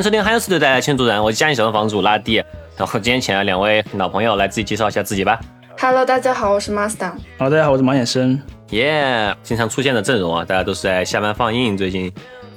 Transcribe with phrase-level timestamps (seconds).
[0.00, 2.42] 欢迎收听《汉斯对带来千主人》，我是家里小的房主拉蒂。
[2.74, 5.38] 然后今天请来两位老朋友来自己介绍一下自己吧。
[5.78, 7.12] Hello，大家好，我是 Master。
[7.36, 8.40] 好，大家好，我是马衍生。
[8.70, 12.10] 耶，经常出现的阵容啊，大家都是在下班放映最近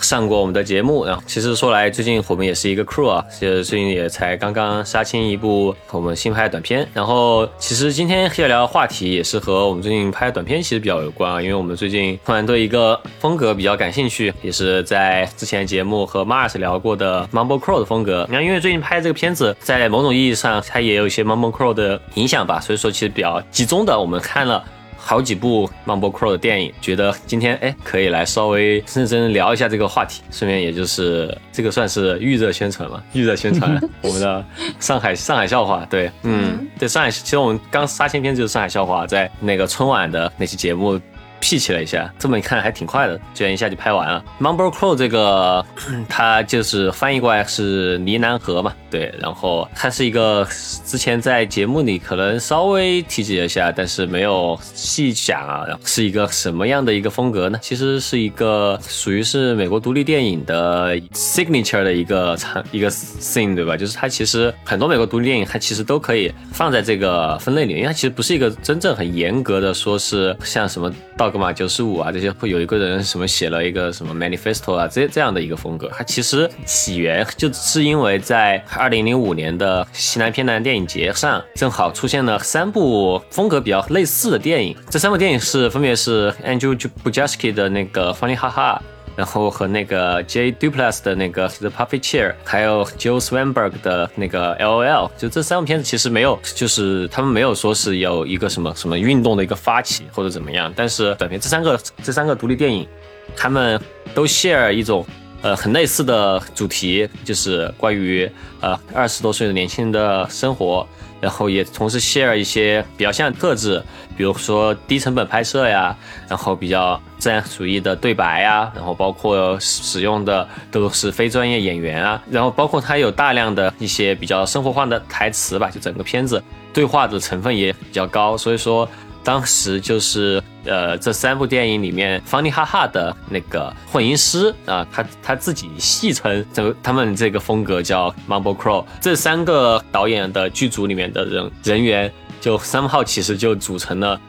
[0.03, 1.05] 上过我们的节目。
[1.05, 6.88] 然后其实说来，最近我们也是一个 crew 啊，其实最近也才刚刚杀青一部我们新拍的短片。
[6.93, 18.27] 然后其实今天要聊的话题也是和我们最近拍的短片其实比较有关啊，因为我们最近突然对一个风格比较感兴趣，也是在之前节目和 Mars 聊过的 Mumble Crow 的风格。
[18.29, 24.63] 那因为最近拍这个片子，在某种意义上它也有一些 Mumble Crow 的影响吧，所以说其实比较集中的我们看了。
[25.05, 33.77] 好几部 Mumble Crow 的电影，觉得今天哎可以来稍微认真聊一下这个话题，顺便也就是这个算是预热宣传嘛， 预热宣传。
[34.01, 34.46] 我们的
[34.79, 40.99] 上海上海笑话，对，嗯，对上海，其实我们刚杀青片就是上海笑话，在那个春晚的那期节目。
[41.44, 44.24] 屁起了一下，这么一看还挺快的，居然一下就拍完了。
[44.40, 45.63] Mumble Crow 这个，
[46.08, 50.48] 它就是翻译过来是呢喃河嘛，对，然后它是一个
[50.86, 57.60] 之前在节目里可能稍微提及了一下，但是没有细讲啊，是一个什么样的一个风格呢？
[57.62, 63.76] 其实是一个属于是美国独立电影的 signature 的一个场一个 thing，对吧？
[63.76, 88.81] 就是它其实很多美国独立电影它其实都可以放在这个分类里，因为它其实不是一个真正很严格的说是像什么道格玛九十五啊这些会有一个人什么写了一个什么 manifesto 啊这这样的一个风格，它其实起源就是因为在二零零五年的西南偏南电影节上，正好出现了三部风格比较类似的电影，这三部电影是分别是 Andrew Bujaski 的那个 Funny 哈哈。
[89.16, 102.88] 然后和那个 J Duplass 的那个 The Puppet Chair，还有 Joe Swanberg 的那个 LOL，就这三部片子其实没有，就是他们没有说是有一个什么什么运动的一个发起或者怎么样，但是短片这三个这三个独立电影，
[103.35, 103.79] 他们
[104.16, 105.06] 都 share 一种
[105.41, 108.29] 呃很类似的主题，就是关于
[108.62, 110.88] 呃二十多岁的年轻人的生活。
[111.23, 113.81] 然后也同时 share 一些比较像的特质，
[114.17, 115.95] 比如说低成本拍摄呀，
[116.28, 128.85] 然后比较自然主义的对白呀，然后包括使用的都是非专业演员啊，然后包括它有大量的一些比较生活化的台词吧，就整个片子对话的成分也比较高，所以说
[129.23, 142.11] 当时就是呃这三部电影里面方尼哈哈的那个混音师啊，他他自己戏称这他们这个风格叫 Mumble Crow，这三个导演的剧组里面的人人员
[142.41, 144.19] 就三号其实就组成了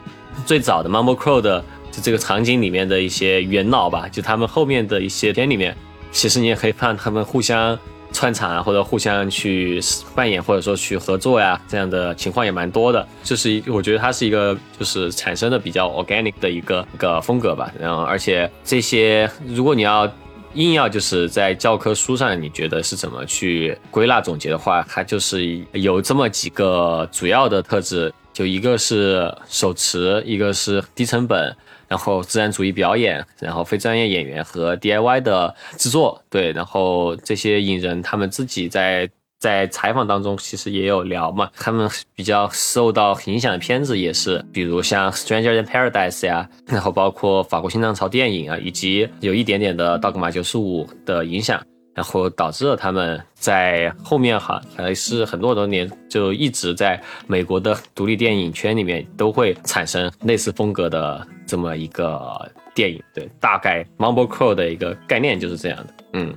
[0.46, 5.76] 最早的 Mumble Crow 的就这个场景里面的一些元老吧，就他们后面的一些片里面，
[6.12, 7.78] 其实你也可以看他们互相。
[8.14, 9.78] 串场啊，或者互相去
[10.14, 13.06] 扮演，或者说去合作呀，这样的情况也蛮多的。
[13.22, 17.70] 就是我觉得它是一个就是产生的比较 organic 的一个一个风格吧。
[17.78, 20.10] 然后，而且这些如果你要
[20.54, 31.54] 硬要就是在教科书上，你觉得是怎么去归纳总结的话，它就是有这么几个主要的特质，就一个是手持，一个是低成本。
[31.88, 39.08] 然后自然主义表演，然后非专业演员和 DIY 的制作，对，然后这些影人他们自己在
[39.38, 51.60] 在采访当中其实也有聊嘛，他们比较受到影响的片子也是，比如像 Stranger in Paradise 呀，然后包括法国新浪潮电影啊，以及有一点点的道格玛九十五的影响。
[51.94, 66.34] 然后导致了他们在后面哈还是很多很多年就一直在美国的独立电影圈里面都会产生类似风格的这么一个电影，对，大概 Mumble Crow 的一个概念就是这样的，嗯。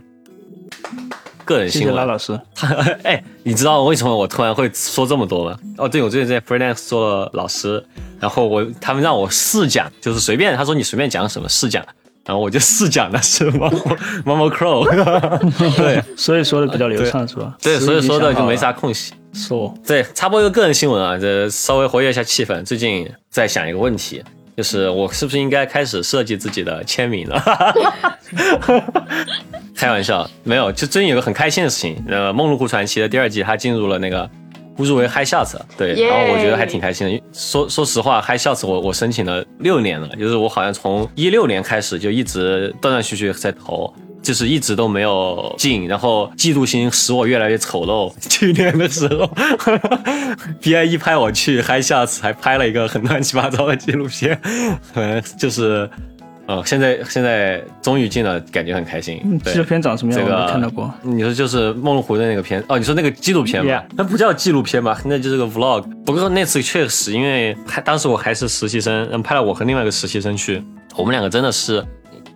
[1.46, 2.38] 个人新闻，拉老师。
[3.04, 5.58] 哎，你知道为什么我突然会说这么多吗？
[5.78, 7.82] 哦，对，我最近在 Freelance 做了老师，
[8.20, 11.86] 然后我他们让我试讲，就是随便，他说你随便讲什么试讲。
[12.28, 14.86] 然后我就试讲的是 Mumble Crow，
[15.78, 17.56] 对，所以说的比较流畅是吧？
[17.62, 19.14] 对，所以说的就没啥空隙。
[19.34, 22.62] 说，对，插播一个个人新闻啊，这稍微活跃一下气氛。
[22.66, 24.22] 最近在想一个问题，
[24.58, 27.42] 就是我是不是应该开始设计自己的签名了？
[29.74, 34.30] 开玩笑，没有，就最近有个很开心的事情，呃，《梦露湖传奇》的第二季它进入了那个。
[34.84, 37.24] 入围 High Shots，对，然后我觉得还挺开心的。
[37.34, 45.88] 说说实话，High Shots 我我申请了六年了，就是我好像从一六年开始就一直断断续续在投，就是一直都没有进。
[45.88, 48.14] 然后嫉妒心使我越来越丑陋。
[48.30, 49.30] 去年的时候
[50.62, 54.40] ，BI 一拍我去 High Shots，还拍了一个很乱七八糟的纪录片，
[54.96, 55.90] 嗯，就是。
[56.48, 59.40] 嗯，现在现在终于进了，感觉很开心。
[59.44, 60.22] 纪录片长什么样？
[60.22, 60.90] 这个我看到过。
[61.02, 62.78] 你说就是梦露湖的那个片哦？
[62.78, 63.84] 你说那个纪录片吗？
[63.96, 64.98] 那不叫纪录片吧？
[65.06, 65.84] 那就是个 vlog。
[66.06, 70.64] 不过那次确实，因为还当时我还是实习生，拍了我和另外一个实习生去，
[70.96, 71.86] 我们两个真的是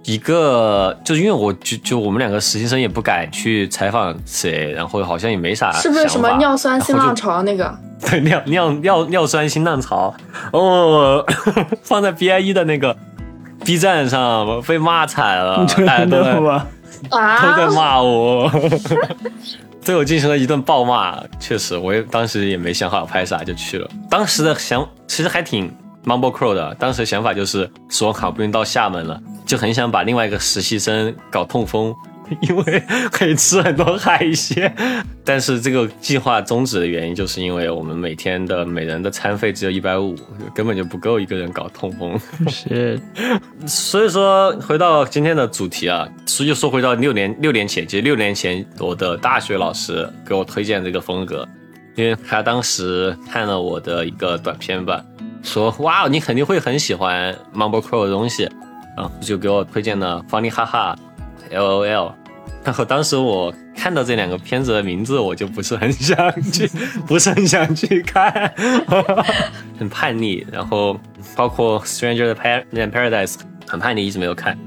[0.03, 7.73] 一个，就是因为我就就我们两个实习生也不敢去采访谁，然后好像也没啥是不是什么 尿酸新浪潮那个？
[8.09, 10.11] 对尿尿尿尿酸新浪潮
[10.51, 11.23] 哦，
[11.83, 12.97] 放在 BIE 的那个
[13.63, 16.67] B 站上被骂惨了，大家都在的吗？
[17.09, 18.51] 都在啊，骂我，
[19.83, 21.19] 对我进行了一顿暴骂。
[21.39, 23.89] 确实，我也当时也没想好拍啥就去了。
[24.09, 25.71] 当时的想其实还挺
[26.05, 31.93] Mumble Crow 的，当时想法就是说好不容易到厦门了，就很想把另外一个实习生搞痛风。
[32.41, 34.73] 因为可以吃很多海鲜，
[35.23, 40.15] 但是这个计划终止的原因，就是因为我们每天的每人的餐费只有一百五，
[40.53, 42.19] 根本就不够一个人搞痛风。
[42.49, 42.99] 是，
[43.65, 51.47] 所以说，回到今天的主题啊，所以就说回到六年六年前，其实六年前我的大学老师给我推荐这个风格，
[51.95, 55.03] 因为他当时看了我的一个短片吧，
[55.43, 58.43] 说哇，你肯定会很喜欢 Mumble Crow 的东西，
[58.95, 60.95] 然后就给我推荐了 Funny 哈哈
[61.51, 62.13] LOL。
[62.63, 66.15] 然后当时我看到这两个片子的名字，我就不是很想
[66.51, 66.69] 去，
[67.07, 68.53] 不是很想去看，
[69.79, 70.45] 很叛逆。
[70.51, 70.99] 然后
[71.35, 73.33] 包括《Stranger Than Paradise》
[73.67, 74.57] 很叛逆，一直没有看。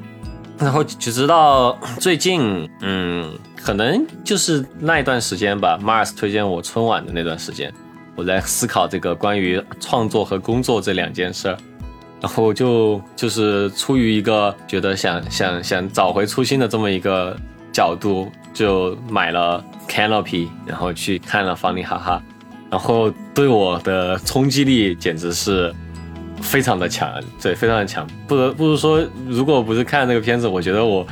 [0.59, 7.73] 然后就直到最近，嗯，可能就是那一段时间吧，Mars 推荐我春晚的那段时间，
[8.17, 11.57] 我在思考这个关于创作和工作这两件事儿。
[12.21, 17.37] 然后就就是出于一个觉得想想想找回初心的这么一个
[17.75, 22.23] 角度，就买了 Canopy，然后去看了方尼哈哈，
[22.71, 25.75] 然后对我的冲击力简直是
[26.41, 27.13] 非常的强，
[27.43, 28.07] 对，非常的强。
[28.29, 31.05] 不得不如说，如果不是看这个片子，我觉得我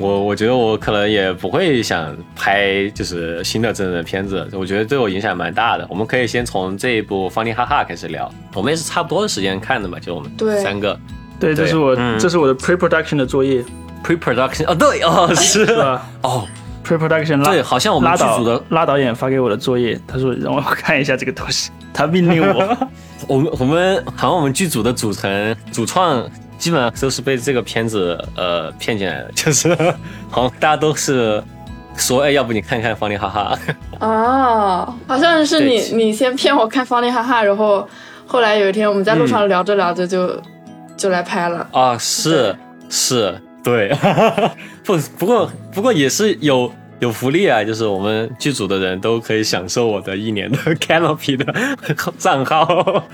[0.00, 5.86] 我我觉得我可能也不会想拍就是新的真人片子，我觉得对我影响蛮大的。
[5.88, 10.98] 我们可以先从这一部方尼哈哈开始聊，我们也是差不多的时间看的嘛，就我们对三个。
[11.40, 13.64] 对，这是我嗯这是我的 pre-production 的作业，
[14.04, 15.64] pre-production 哦，对哦， 是
[16.22, 16.46] 哦
[16.84, 22.88] ，？pre-production 拉对，好像我们剧组的，拉导演发给我的作业，他说让我看一下这个东西， 他命令我。
[23.26, 26.24] 我们我们好像我们剧组的组成主创
[26.56, 29.74] 基本上都是被这个片子呃骗进来的，就是
[30.30, 31.42] 好像大家都是
[31.96, 33.58] 说，哎，要不你看看方力哈哈，
[33.98, 37.86] 哦，好像是你你先骗我看方力哈哈，然后
[38.24, 40.40] 后来有一天我们在路上聊着聊着就、
[40.96, 41.66] 就来拍了。
[41.72, 42.54] 啊，是
[42.88, 43.92] 是，对，
[44.84, 51.54] 不不过不过也是有有福利啊，就是我们剧组的人都可以享受我的一年的 Canopy 的
[52.18, 53.04] 账号。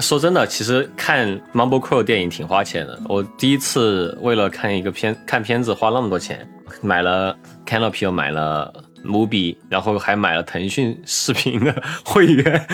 [0.00, 2.96] 说真的，其实看 Mumble Crow 电影挺花钱的。
[3.08, 6.48] 我第一次为了看一个片看片子花那么多钱，
[6.80, 7.36] 买了
[7.66, 8.72] Canopy，又买了
[9.04, 12.66] Mubi，然后还买了腾讯视频的会员。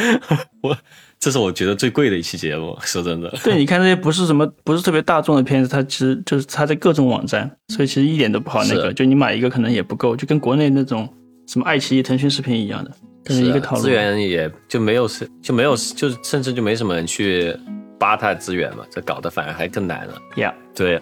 [0.61, 0.77] 我
[1.19, 3.29] 这是我觉得最贵的一期节目， 说真的。
[3.43, 8.93] 对，你看这些不是什么不是特别大众的片子，它其实就是它在各种网站，所以其实一点都不好那个。
[8.93, 11.09] 就你买一个可能也不够，就跟国内那种
[11.47, 12.91] 什么爱奇艺、腾讯视频一样的，
[13.25, 13.77] 可能是啊一个。
[13.77, 17.57] 资源也就没有是就没有就甚至就没什么人去
[17.99, 20.15] 扒它的资源嘛，这搞得反而还更难了。
[20.37, 21.01] 呀，对，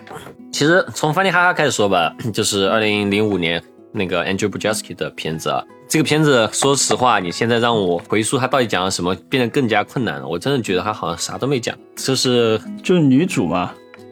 [0.53, 3.61] 其实从《翻天哈哈》开始说吧， 就是二零零五年
[3.95, 5.63] 那个 Andrew Bujalski 的片子啊。
[5.87, 10.27] 这个片子，说实话，你现在让我回溯它到底讲了什么，变得更加困难了。
[10.27, 13.71] 我真的觉得他好像啥都没讲，就是就是女主嘛，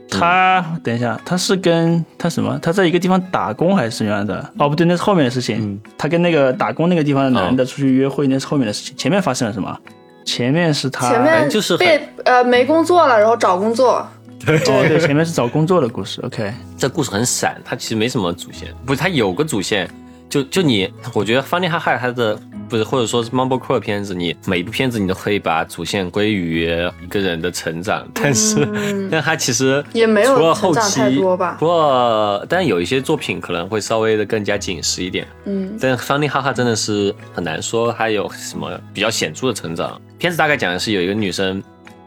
[0.08, 2.58] 她、等一下，她是跟她什么？
[2.62, 4.50] 她在一个地方打工还是什么样的？
[4.58, 5.58] 哦，不对，那是后面的事情。
[5.60, 8.96] 嗯她跟那个打工那个地方的男的出去约会，那是后面的事情。
[8.96, 9.76] 前面发生了什么？
[10.24, 14.06] 前面是她，前面就是被呃没工作了，然后找工作。
[14.68, 16.20] 哦，对，前面是找工作的故事。
[16.22, 19.88] OK，这故事很散，它其实没什么主线，不是它有个主线，
[20.28, 26.64] 就就你，我觉得《方尼哈哈》它的不是或者说是 Mumble Crow 的片子，你每一部片子你都可以把主线归于
[27.02, 40.00] 一个人的成长，但是、嗯 但它其实也没有除了后期多吧不过但有一些作品可能会稍微的更加紧实一点，嗯，但《方尼哈哈》真的是很难说它有什么比较显著的成长。
[40.18, 41.62] 片子大概讲的是有一个女生，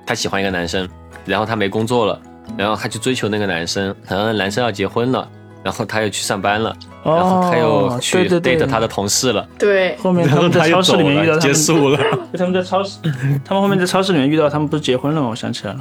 [0.06, 0.90] 她喜欢一个男生，
[1.26, 2.20] 然后她没工作了，
[2.58, 5.28] 然后她去追求那个男生，然后男生要结婚了，
[5.64, 8.58] 然后她又去上班了，然后她又哦，去对对对。
[8.58, 11.98] date 她的同事了，对，后面然后他们在超市里面遇到了，他们，结束了。
[12.32, 12.98] 就他们在超市，
[13.44, 15.30] 他们后面在超市里面遇到他们不是结婚了吗？
[15.30, 15.80] 我想起来了，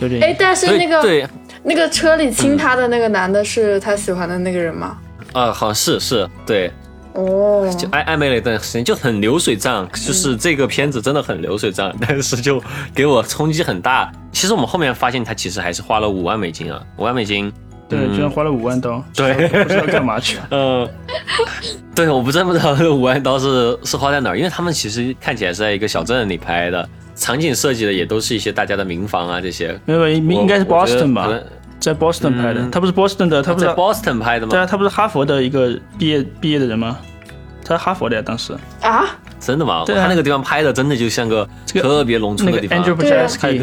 [0.00, 0.22] 有点。
[0.22, 1.26] 哎，但是那个对，
[1.62, 4.96] 那个车里亲他的那个男的是他喜欢的那个人吗？
[5.32, 6.70] 啊，好像是是，对，
[7.14, 12.62] 哦，就暧暧昧了一段时间，就很流水账，就是这个片子真的很流水账，但是就
[12.94, 14.10] 给我冲击很大。
[14.32, 17.52] 其实我们后面发现，他其实还是花了五万美金啊，五万美金。
[17.88, 20.48] 对，居然花了五万刀，对不知道干嘛去了。
[20.52, 20.88] 嗯，
[21.94, 29.78] 对，我不真不知道这五万刀是是花在哪儿，因为他们其实看起来是在一个小镇里拍的，场景设计的也都是一些大家的民房啊这些。
[29.84, 31.32] 没有，应我应该是 Boston 吧可？
[31.32, 31.44] 能
[31.82, 34.50] 在 Boston 拍的，嗯他不是 Boston 的，他不是在 Boston 拍的吗？
[34.50, 36.96] 对啊，他不是哈佛的一个毕业毕业的人吗？
[37.64, 39.04] 他是哈佛的呀，当时啊，
[39.40, 39.82] 真的吗？
[39.84, 42.78] 对啊他那个地方拍的真的就像个这个特别农村的地方。
[42.78, 42.84] 那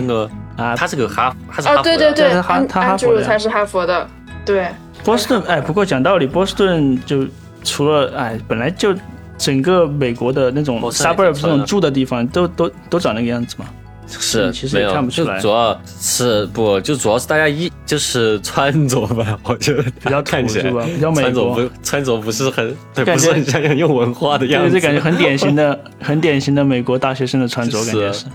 [0.05, 1.83] 个啊他是个哈，他是哈哦，佛的。
[1.83, 4.05] 对对对，对他哈佛的才是哈佛的，
[4.45, 4.67] 对
[5.05, 7.25] ，Boston，哎，不过讲道理，波士顿就
[7.63, 8.93] 除了哎，本来就
[9.37, 13.65] 整个美国的那种波士顿也 suburb 挺村的这种住的地方，都都都长那个样子嘛。
[14.09, 28.25] 是其实也没有看不出来主要是不就主要是大家一就是穿着吧，我觉得比较看起来土是吧比较美穿着不穿着不是很对，感觉不是很像很有文化的样对，子，这感觉很典型的、很典型的美国大学生的穿着，感觉是。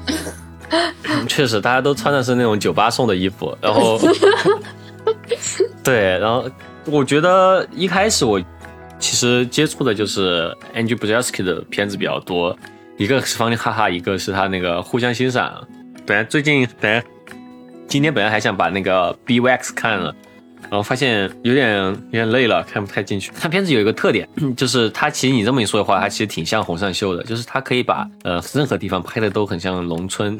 [1.28, 4.00] 确实，大家都穿的是那种酒吧送的衣服，然后，
[5.84, 6.44] 对，然后
[6.86, 8.40] 我觉得一开始我
[8.98, 12.56] 其实接触的就是 Andrew Bujalski 的片子比较多，
[12.96, 15.66] 一个是方力哈哈，一个是他那个互相欣赏。
[16.06, 17.02] 本来最近本来
[17.88, 20.14] 今天本来还想把那个 B Wax 看了。
[20.70, 23.30] 然后发现有点有点累了，看不太进去。
[23.32, 30.38] 看片子有一个特点， 就是它其实你这么一说的话，它其实挺像洪尚秀的，就是它可以把呃任何地方拍的都很像农村。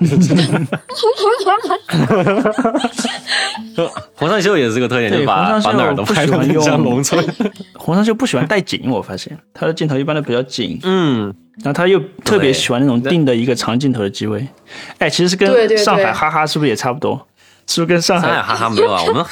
[4.14, 7.24] 洪尚秀也是这个特点，就把把哪儿都拍的很像农村。
[7.74, 14.46] 洪尚秀不喜欢带景，我发现他的镜头一般都比较紧，嗯，然后他又特别喜欢那种定的一个长镜头的机位。
[14.98, 17.26] 哎，其实跟上海哈哈是不是也差不多？
[17.66, 18.28] 是不是跟上海？
[18.28, 19.25] 上海哈哈没有啊， 我们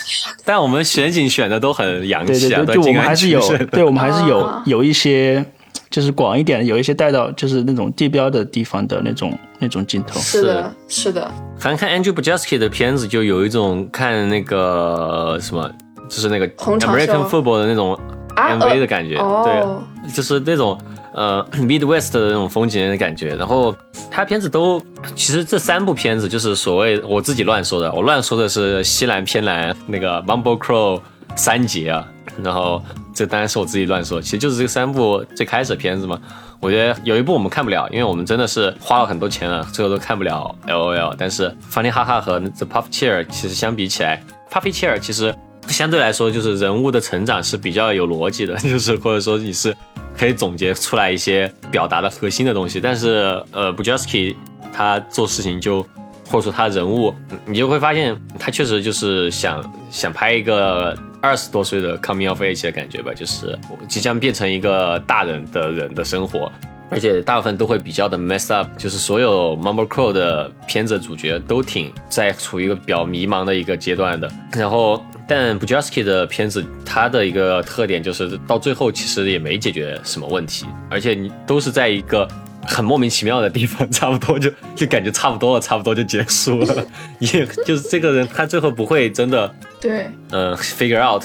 [0.44, 5.44] 但我们选景选的都很洋气啊，对对对，就我们还是有对我们还是有啊有一些，
[5.90, 10.18] 就是广一点，有一些带到就是那种地标的地方的那种那种镜头。
[10.20, 11.12] 是的，是。
[11.12, 15.70] 的，反正看 Andrew Bujalski 的片子，就有一种看那个什么，
[16.08, 17.94] 就是那个 American Football 的那种
[18.34, 20.78] 啊 MV 的感觉，哦，对，就是那种
[21.14, 23.34] 呃 Midwest 的那种风景的感觉。
[23.36, 23.74] 然后
[24.10, 24.82] 他片子都，
[25.14, 31.00] 其实这三部片子就是所谓我自己乱说的，我乱说的是西蓝偏蓝那个 Mumble Crow
[31.36, 32.06] 三杰啊，
[32.42, 32.82] 然后
[33.14, 36.20] 这当然是我自己乱说，其实就是这三部最开始的片子嘛。
[36.60, 41.12] 我觉得有一部我们看不了，因为我们真的是花了很多钱了，最后都看不了 L O L。
[41.18, 45.34] 但是 Funny 哈哈和 The Puff Chair 其实相比起来，Puffy Chair 其实
[45.66, 49.76] 相对来说就是人物的成长是比较有逻辑的， 就是或者说你是
[50.16, 52.80] 可以总结出来一些表达的核心的东西。
[52.80, 54.36] 但是呃 b u j a s k i
[54.72, 55.82] 他做事情就
[56.26, 57.14] 或者说他人物，
[57.44, 66.50] 你就会发现他确实就是想想拍一个二十多岁的 coming of age 的感觉吧，就是即将变成一个大人的人的生活。
[66.90, 74.30] 而且大部分都会比较的 mess up，就是所有 Mumble Crow 的片子主角都挺在处于一个比较迷茫的一个阶段的。
[74.52, 82.28] 然后，但 b u j a s k i 的片子，它的一个特点就是到最后其实也没解决什么问题，而且你都是在一个
[82.66, 86.86] 很莫名其妙的地方，差不多就就感觉差不多了，差不多就结束了。
[87.18, 91.24] 也就是这个人，他最后不会真的对，呃 figure out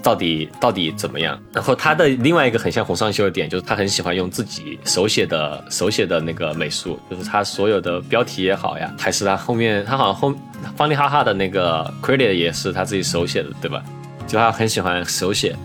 [0.00, 1.36] 到底到底怎么样。
[1.52, 10.32] 然后他的另外一个很像洪尚秀的点，就是他很喜欢用自己手写的手写的那个美术，就是他所有的标题也好呀，还是他后面他好像后
[10.76, 13.82] 方力哈哈的那个 credit 也是他自己手写的，对吧？
[14.24, 15.56] 就他很喜欢手写。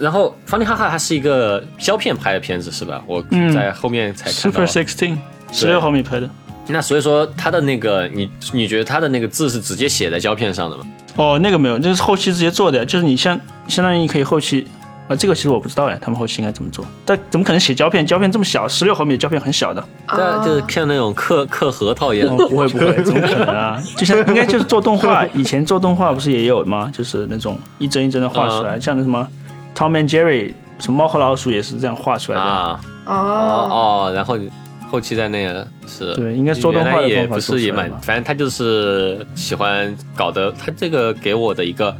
[0.00, 3.04] 然后方力哈哈他是一个胶片拍的片子是吧？
[3.06, 4.82] 我嗯在后面才看到 Super。
[4.82, 5.18] Sixteen
[5.52, 6.30] 十六毫米拍的。
[6.66, 10.86] 那所以说他的那个你你觉得他的那个字是直接写在胶片上的吗？
[11.18, 14.66] 哦，那个没有，这是后期直接做的，就是你相相当于你可以后期。
[15.08, 16.84] 啊，这个其实我不知道哎，他们后期应该怎么做？
[17.06, 18.06] 但怎么可能写胶片？
[18.06, 19.82] 胶片这么小，十六毫米的胶片很小的。
[20.06, 22.46] 对啊，就是啊像那种刻刻核桃一样哦，。
[22.46, 23.82] 不会不会， 怎么可能啊？
[23.96, 26.92] 就像应该就是做动画，以前做动画不是也有吗？
[26.94, 29.26] 就是那种一帧一帧的画出来，像那什么
[29.74, 32.44] Tom and Jerry，什么猫和老鼠也是这样画出来的。
[32.44, 34.36] 啊哦哦，哦，然后
[34.90, 40.50] 后期在那个是对应该是做动画的原来也不是也蛮反正他就是喜欢搞的。
[40.52, 41.94] 他这个给我的一个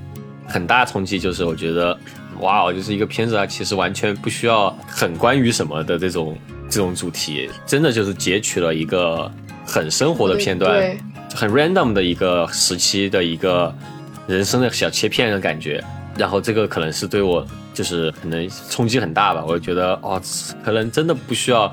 [0.47, 1.97] 很大冲击就是，我觉得
[2.41, 6.37] 哇哦，就是一个片子啊，其实完全不需要很关于什么的这种
[6.71, 9.31] 这种主题，真的就是截取了一个
[9.67, 10.97] 很生活的片段，
[11.35, 13.75] 很 random 的一个时期的一个
[14.27, 15.83] 人生的小切片的感觉。
[16.17, 20.21] 然后这个可能是对我就是可能冲击很大吧，我就觉得哦，
[20.65, 21.73] 可能真的不需要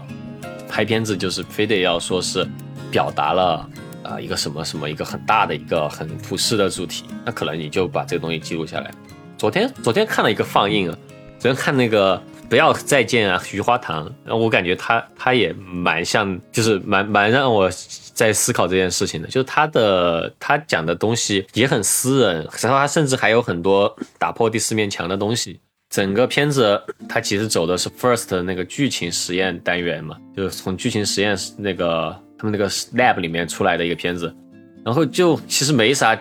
[0.76, 2.46] 拍片子，就是非得要说是
[2.92, 3.66] 表达了
[4.04, 8.92] 啊、一个什么什么一个很大的一个很普世的主题，那可能你就把这个东西记录下来。
[9.38, 10.98] 昨天昨天看了一个放映啊，
[11.40, 17.72] 昨天看那个不要再见啊，余花堂，然后我感觉他他也蛮像，就是蛮蛮让我
[18.14, 25.58] 在思考这件事情的，就是他的他讲的东西也很私人，然后他甚至还有很多打破第四面墙的东西。
[25.96, 34.36] 整个片子它其实走的是 first 的那个剧情实验单元嘛，就是从剧情实验那个他们那个 lab 里面出来的一个片子，
[34.84, 36.14] 然后就其实没啥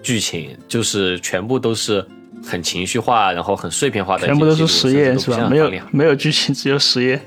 [0.00, 2.06] 剧情，就是全部都是
[2.44, 5.48] 很情绪化，然后很碎片化的，全部都是实验是吧？
[5.50, 7.20] 没有没有剧情，只有实验。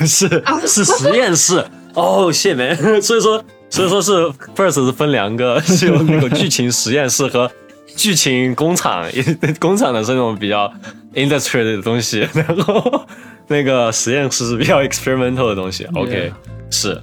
[0.04, 0.28] 是
[0.66, 2.74] 是实验室哦，谢梅。
[3.00, 4.12] 所以说所以说是
[4.54, 7.50] first 是分两个， 是有那个剧情实验室和
[8.00, 9.04] 剧情工厂，
[9.60, 10.72] 工厂的是那种比较
[11.12, 13.06] industry 的东西，然后
[13.46, 15.84] 那个实验室是比较 experimental 的东西。
[15.94, 16.32] OK，
[16.70, 16.98] 是。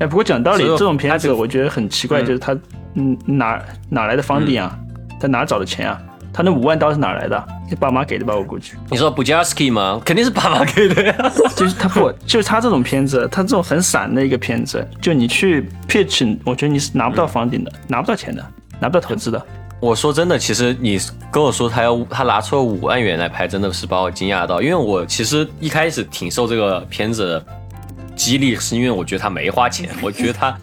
[0.00, 2.58] 哎，不过讲道理，这种片子我觉得很奇怪，就是他
[2.94, 4.76] 嗯哪哪来的房顶啊？
[5.20, 6.02] 他哪找的钱啊？
[6.32, 7.46] 他那五万刀是哪来的？
[7.70, 8.34] 你爸妈给的吧？
[8.34, 8.72] 我估计。
[8.90, 10.02] 你说 Bujarski 吗？
[10.04, 11.14] 肯定是爸妈给的呀。
[11.56, 18.44] 就是他不，就是他这种片子，他这种很散的一个片子，就你去 pitch，我觉得你是拿不到房顶的，拿不到钱的，
[18.80, 19.46] 拿不到投资的。
[19.80, 20.98] 我说真的，其实你
[21.30, 27.44] 跟我说他要他拿出了五万元来拍，真的是把我惊讶到，因为我其实一开始挺受这个片子
[28.14, 30.56] 激励，是因为我觉得他没花钱， 我觉得他。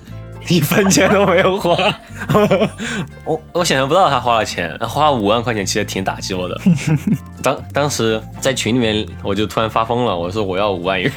[0.50, 1.74] 一分钱都没有花，
[3.24, 6.62] 我我想象不到他花了钱，花五万块钱其实挺打击我的。
[7.42, 11.10] 当当时在群里面，我就突然发疯了，我说我要五万元。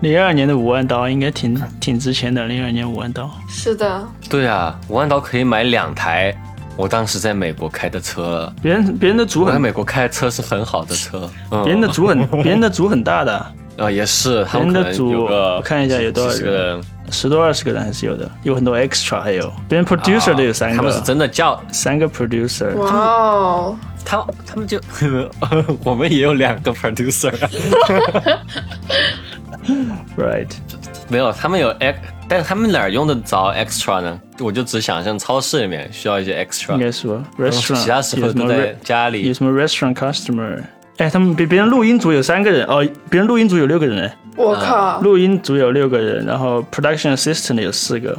[0.00, 3.30] 零二年的五万刀应该挺挺值钱的，零二年五万刀。
[3.48, 4.04] 是的。
[4.28, 6.36] 对啊，五万刀可以买两台
[6.78, 8.50] 我当时在美国开的车。
[8.62, 11.28] 别人别人的组很，在美国开的车是很好的车。
[11.64, 13.34] 别人的组很 别人的组很大的。
[13.76, 16.80] 啊，也是，他们的组我看一下有多少人。
[17.10, 22.72] 十多二十个人还是有的，有很多 extra，还有别人 producer 都有三个，他们是真的叫三个 producer。
[22.76, 24.78] 哇哦，他他们就
[25.82, 27.32] 我们也有两个 producer。
[30.16, 30.48] Right，
[31.08, 34.20] 没有，他们有 x，但是他们哪儿用得着 extra 呢？
[34.40, 36.74] 我就只想象超市里面需要一些 extra。
[36.74, 39.26] 应该是吧 restaurant，其他时候都在家里。
[39.26, 40.62] 有什么 restaurant customer？
[40.98, 44.16] 哎，他们别别人录音组有三个人哦，别人录音组有六个人哎。
[44.36, 45.00] 我靠！
[45.00, 48.16] 录音组有六个人，然后 production assistant 有四个。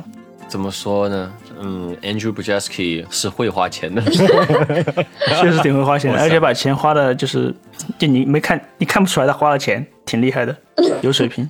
[0.48, 1.32] 怎么说呢？
[1.62, 4.02] 嗯，Andrew Bujaski 是会花钱的，
[5.40, 7.54] 确实挺会花钱的，而且把钱花的，就是
[7.98, 10.56] 就你没看，你看不出来他花了钱，挺厉害的，
[11.02, 11.50] 有水平。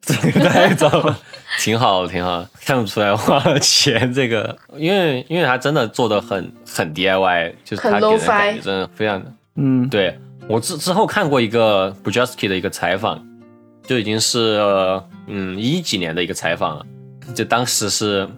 [0.00, 1.18] 这个太糟了，
[1.58, 4.12] 挺好，挺好，看不出来花了钱。
[4.12, 13.24] 这个，因为因为他真的做的很很 DIY，就是他给人感觉真的非常的，嗯，对我之之后看过一个 Bujaski 的一个采访。
[13.84, 14.60] 就已经是
[15.28, 16.84] 嗯一几年的一个采访了，
[17.34, 18.28] 就当时是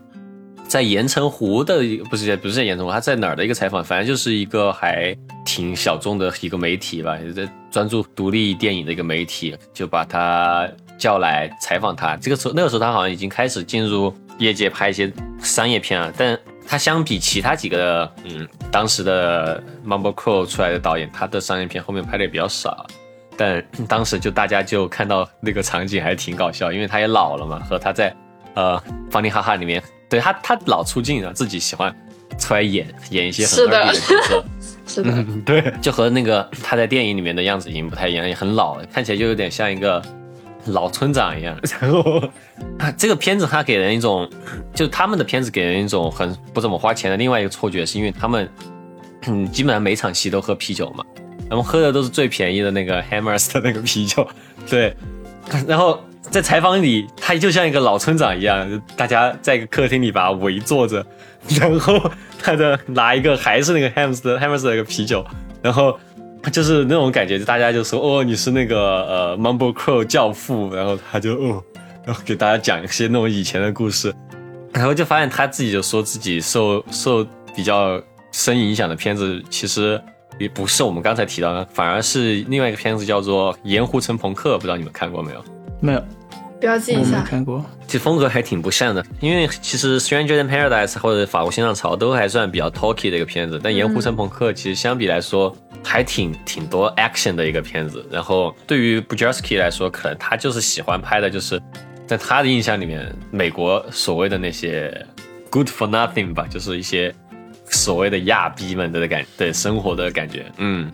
[0.69, 5.13] 在盐城湖的，不是不是在盐城湖，他在哪儿的一个采访，反正就是一个还
[5.45, 10.69] 挺小众的一个媒体吧，也在专注独立电影的一个媒体，就把他
[11.01, 12.15] 叫来采访他。
[12.17, 15.11] 这个时候那个时候他好像已经开始进入业界拍一些
[15.43, 22.87] 商业片了，但他相比其他几个嗯当时的 Mumble Crow 出来的导演，他的商业片后面拍的也比较少。
[23.37, 28.15] 但 当时就大家就看到那个场景还挺搞笑，因为他也老了嘛，和他在
[28.55, 28.77] 呃
[29.11, 31.95] 《方尼哈哈》里面，对他他老出镜啊，自己喜欢
[32.39, 34.45] 出来演演一些很二逼的角色，
[34.87, 40.03] 是的， 对，就和那个他在电影里面的样子已经不太一样，也很老了，看起来就有点像一个
[40.67, 41.59] 老村长一样。
[41.81, 42.23] 然 后
[42.97, 44.29] 这个片子他给人一种，
[44.75, 48.49] 就他们的片子给人一种很不怎么花钱的另外一个错觉，是因为他们
[49.27, 51.05] 嗯基本上每场戏都喝啤酒嘛。
[51.51, 54.27] 我们喝的都是最便宜的那个 Hammers 的那个啤酒，
[54.69, 54.97] 对。
[55.67, 61.05] 然后在采访里，他就像一个老村长一样，大家在一个客厅里把他围坐着，
[61.61, 62.01] 然后
[62.39, 65.27] 他的拿一个还是那个 Hammers 的 Hammers 的一个啤酒，
[65.61, 65.99] 然后
[66.53, 71.63] 就是那种感觉，就大家就说哦，你是那个呃 Mumble Crow 教父，然后他就哦，
[72.05, 74.15] 然后给大家讲一些那种以前的故事，
[74.73, 78.01] 然后就发现他自己就说自己受受比较
[78.33, 80.01] 深影响的片子，其实。
[80.39, 85.45] 也不是我们刚才提到的，反而是另外一个片子叫做《盐湖城朋克》，不知道你们看过没有？
[85.81, 86.03] 没有，
[86.59, 87.23] 标记一下。
[87.23, 98.07] 看过，其实风格还挺不像的，因为其实《Stranger in Paradise》或者《法国新浪潮》都还算比较 talky 的一个片子，但《盐湖城朋克》其实相比来说还挺挺多 action 的一个片子。
[98.11, 101.61] 然后对于 Bujarski 来说，可能他就是喜欢拍的就是
[102.07, 105.07] 在他的印象里面，美国所谓的那些
[105.51, 107.15] good for nothing 吧，就是一些。
[107.73, 110.91] 所谓的亚逼们的感对生活的感觉，嗯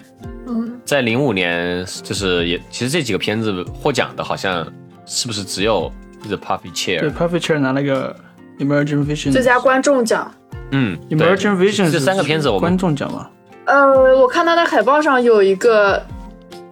[0.46, 4.62] 嗯，在零五年就是也其实这几个片子获奖的好像
[5.07, 5.90] 是不是只有
[6.25, 7.01] The Puffy Chair？
[7.01, 8.14] 对，Puffy Chair 拿了个
[8.59, 10.31] Emerging Vision 最佳观众奖。
[10.72, 13.31] 嗯，Emerging Vision 这三个片子我们观众奖吗？
[13.66, 16.00] 呃，我看他的海报上有一个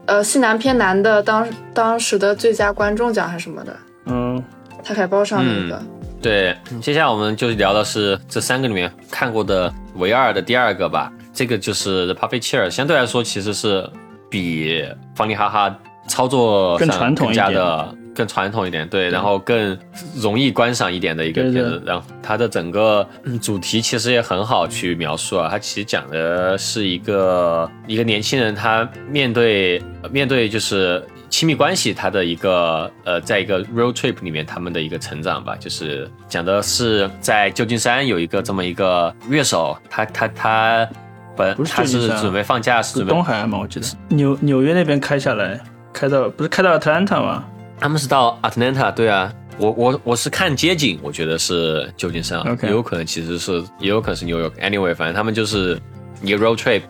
[0.06, 3.76] 呃西南偏南的当当时的最佳观众奖还是什么的。
[4.06, 4.42] 嗯，
[4.82, 5.82] 他海报上那个。
[6.22, 11.12] 对，接下来我们就聊的是这三个里面看过的唯二的第二个吧。
[11.32, 13.90] 这个就是《The Puppy Chair》，相对来说其实是
[14.30, 14.82] 比
[15.16, 15.68] 《方尼哈哈》
[16.08, 17.94] 操作更传统一点的。
[18.14, 19.76] 更传统一点，对，然后更
[20.16, 23.06] 容易观赏一点的一个片子，然后它的整个
[23.42, 40.88] 主题其实也很好去描述啊，它其实讲的是一个一个年轻人，他面对面对就是亲密关系，他的一个呃，在一个 road trip 里面他们的一个成长吧，就是讲的是在旧金山有一个这么一个乐手，他他他
[41.36, 43.86] 本他是准备放假，是东海岸嘛，我记得。
[44.08, 45.58] 纽纽约那边开下来，
[45.92, 47.44] 开到不是开到 Atlanta 吗？
[47.80, 54.52] 他们是到 Atlanta，对啊，我我我是看街景，我觉得是旧金山，也有可能其实是，也有可能是 New York。
[54.60, 55.78] Anyway，反正他们就是
[56.22, 56.82] 一个 road trip，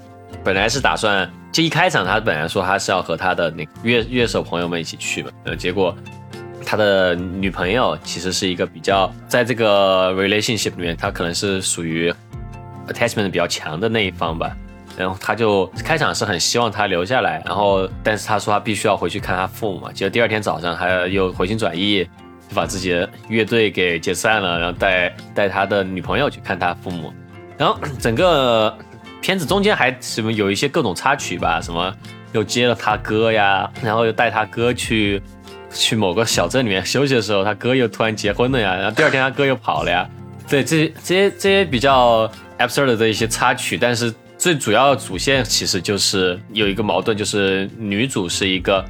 [0.44, 5.96] 本来是打算，就一开场他本来说他是要和他的那乐乐手朋友们一起去嘛，呃，结果
[6.64, 12.12] 他的女朋友其实是一个比较在这个 relationship 里面，他可能是属于
[12.88, 14.56] attachment 比较强的那一方吧。
[14.96, 19.90] 然后他就开场是很希望他留下来，然后但是他说他必须要回去看他父母嘛。
[19.92, 22.04] 结果第二天早上他又回心转意，
[22.48, 27.12] 就把自己的乐队给解散了，然后带带他的女朋友去看他父母。
[27.58, 28.72] 然后整个
[29.20, 31.92] 片子中间还什么有一些各种插曲吧，什么
[32.32, 35.20] 又接了他哥呀，然后又带他哥去
[35.72, 40.08] 去某个小镇里面休息的时候，他哥又突然结婚了呀，然后第二天他哥又跑了呀。
[40.48, 44.14] 对，这这些这些比较 absurd 的一些插曲，但是。
[44.44, 48.84] 最主要的主线其实就是有一个矛盾，就是女主是一个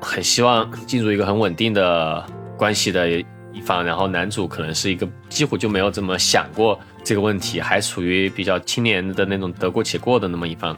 [0.00, 2.24] 很希望进入一个很稳定的
[2.56, 10.74] 关系的一方，然后男主可能是一个几乎就没有怎么想过这个问题，还处于比较青年的那种得过且过的那么一方。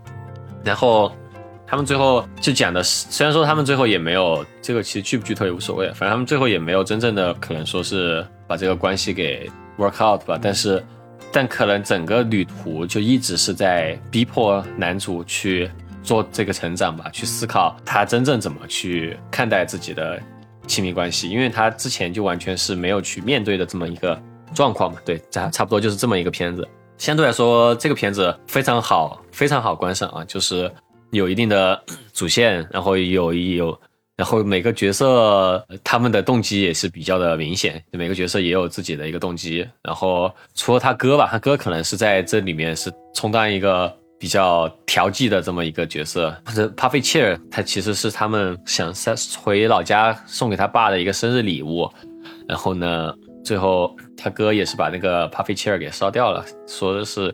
[0.65, 1.13] 然后
[1.65, 10.85] 他们最后就讲的是，虽然说他们最后也没有这个，其实剧不剧透也无所谓，反正他们最后也没有真正的可能说是把这个关系给 work out 吧，但是。
[11.33, 15.71] 但可能整个旅途就一直是在逼迫男主去
[16.03, 20.21] 做这个成长吧，去思考他真正怎么去看待自己的
[20.67, 24.21] 亲密关系，因为他之前就完全是没有去面对的这么一个
[24.55, 24.99] 状况嘛。
[25.05, 26.67] 对，差差不多就是这么一个片子。
[26.97, 30.71] 相对来说，这个片子非常好，非常好观赏啊，就是
[31.11, 31.81] 有一定的
[32.13, 33.81] 主线，然后有有。
[34.19, 39.65] 然后每个角色他们的动机也是比较的明显，每个角色也有自己的一个动机。
[39.81, 46.37] 然后除了他哥吧，他哥可能是在这里面是充当一个比较调剂的这么一个角色。
[46.45, 48.93] 或者 Puffy Chair，他其实是他们想
[49.41, 51.89] 回老家送给他爸的一个生日礼物。
[52.49, 57.33] 然后呢，最后他哥也是把那个 Puffy Chair 给烧掉了，说的是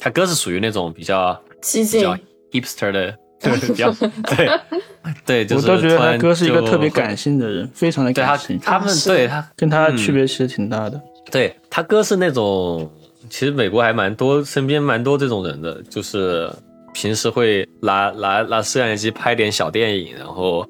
[0.00, 2.08] 他哥是属于那种比较激进、
[2.52, 3.18] hipster 的。
[3.50, 4.48] 比较对
[5.26, 8.58] 对，就是我都觉得他哥是一个特别感性的人，非常的感性。
[8.60, 11.00] 他们对他跟他区别其实挺大的。
[11.30, 12.88] 对他哥是那种，
[13.28, 16.48] 其实美国还蛮多，身边蛮多这种人的，就是
[16.92, 20.64] 平时会拿拿拿摄像机拍点小电影，然后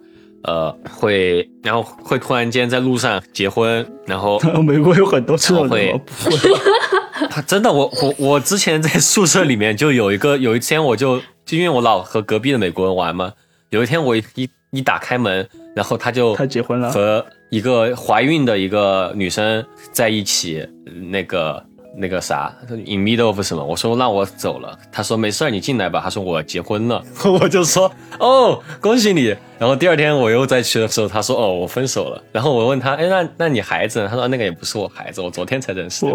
[0.44, 6.38] 呃会，然后会突然间在路上结婚，然后 美国有很多这种会不会？
[7.46, 11.20] 真的，我我我之前在宿舍里面就有一个，有一天我就。
[11.44, 13.32] 就因为我老和隔壁的美国人玩嘛，
[13.70, 20.66] 有一天我一一打开门，然后他就他结婚了，和一个怀孕的一个女生在一起，
[21.10, 21.62] 那个
[21.94, 23.64] 那个啥，in middle of 什么？
[23.64, 26.00] 我说让我走了，他说没事儿，你进来吧。
[26.02, 27.04] 他说我结婚了，
[27.40, 29.34] 我就说哦，恭喜你。
[29.58, 32.22] 然后第二天我又再去的时候，他说哦，我分手了。
[32.32, 34.06] 然后我问他，哎，那那你孩子？
[34.08, 36.06] 他说那个也不是我孩子，我昨天才认识。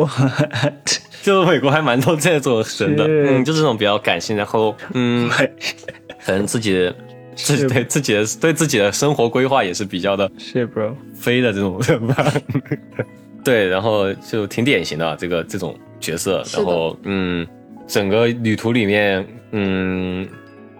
[1.23, 5.29] 就美国还蛮多这种人的，嗯，就是这种比较感性，然后嗯，
[6.25, 6.91] 可能自己
[7.35, 12.33] 自己对自己的对自己的生活规划也是比较的，是 bro 飞的这种人吧。
[13.47, 17.47] 对，然后就挺典型的这个这种角色，然后嗯，
[17.87, 20.27] 整个旅途里面，嗯，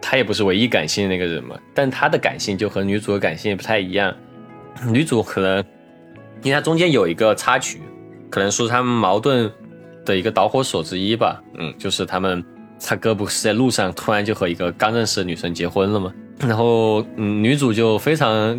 [0.02, 4.14] 他也不是唯一感性的那个人嘛，但他的感性就和女主的感性也不太一样。
[4.90, 5.64] 女主可能
[6.44, 7.80] 因为他中间有一个插曲，
[8.30, 9.50] 可能说他们矛盾。
[10.08, 12.42] 的一个导火索之一吧，嗯，就是他们
[12.80, 16.14] 他哥不是在路上突然就和一个刚认识的女生结婚了吗？
[16.48, 18.58] 然后嗯，女主就非常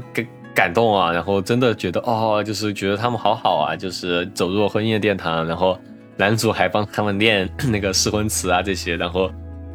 [0.58, 5.46] 感动啊，然后真的觉得哦，就是觉得他们好好啊，就是走入婚姻的殿堂。
[5.46, 5.78] 然后
[6.16, 9.30] 男主还帮他们念 那个试婚词啊这些，然后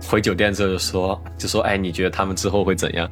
[0.10, 3.10] 回酒店之后就说就说哎，你觉得他们之后会怎样？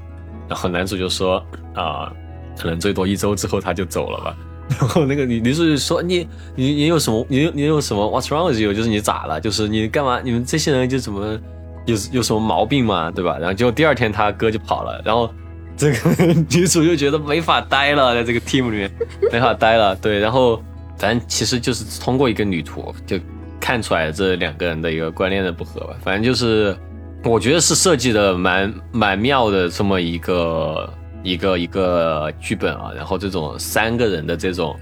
[0.50, 1.42] 然后男主就说
[1.74, 2.12] 啊，
[2.60, 4.36] 可能最多一周之后他就走了吧。
[4.78, 8.74] 然后那个女女主就说你你你有什么你你有什么 What's wrong with you？
[8.74, 9.40] 就是你咋了？
[9.40, 10.20] 就是你干嘛？
[10.22, 11.40] 你们这些人就怎么
[11.86, 13.10] 有有什么毛病嘛？
[13.10, 13.38] 对吧？
[13.40, 15.34] 然后结果第二天他哥就跑了，然后
[15.78, 18.92] 这个女主就觉得没法待了，在这个 team 里面
[19.32, 19.96] 没法待了。
[19.96, 20.62] 对，然后
[20.98, 23.18] 反正其实就是通过一个女图就
[23.60, 25.96] 看出来这两个人的一个观念的不合吧。
[26.04, 26.76] 反正就是
[27.24, 34.76] 我觉得是设计的蛮蛮妙的这么一个一个一个剧本啊，然后这种三个人的这种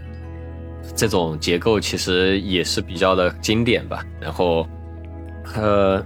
[0.95, 4.03] 这种结构其实也是比较的经典吧。
[4.19, 4.67] 然后，
[5.55, 6.03] 呃，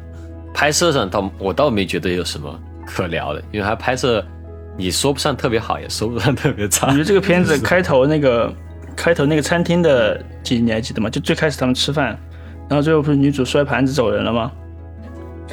[0.53, 4.23] 拍摄上倒我倒没觉得有什么可聊的，因为他拍摄
[4.77, 6.87] 你说不上特别好，也说不上特别差。
[6.87, 8.53] 你觉得这个片子 开头那个
[8.95, 11.09] 开头那个餐厅的记忆你还记得吗？
[11.09, 12.07] 就最开始他们吃饭，
[12.69, 14.51] 然后最后不是女主摔盘子走人了吗？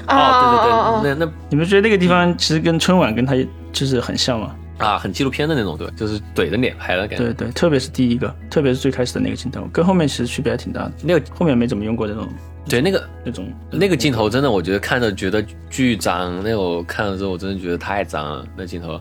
[0.06, 3.34] 哦，对对对，那那你们觉得那个地方其实跟春晚跟它
[3.72, 4.54] 就是很像吗？
[4.78, 7.24] 啊，很纪录片的那种，对，就是怼着脸拍的感觉。
[7.26, 10.92] 对对，特别是第一个，特别是最开始的那个镜头，跟后面其实区别还挺大的。
[11.02, 12.26] 那个后面没怎么用过那种，
[12.66, 16.42] 对那个那种那个镜头，真的我觉得看着觉得巨脏。
[16.42, 18.46] 那我看了之后，我真的觉得太脏了。
[18.56, 18.98] 那镜头，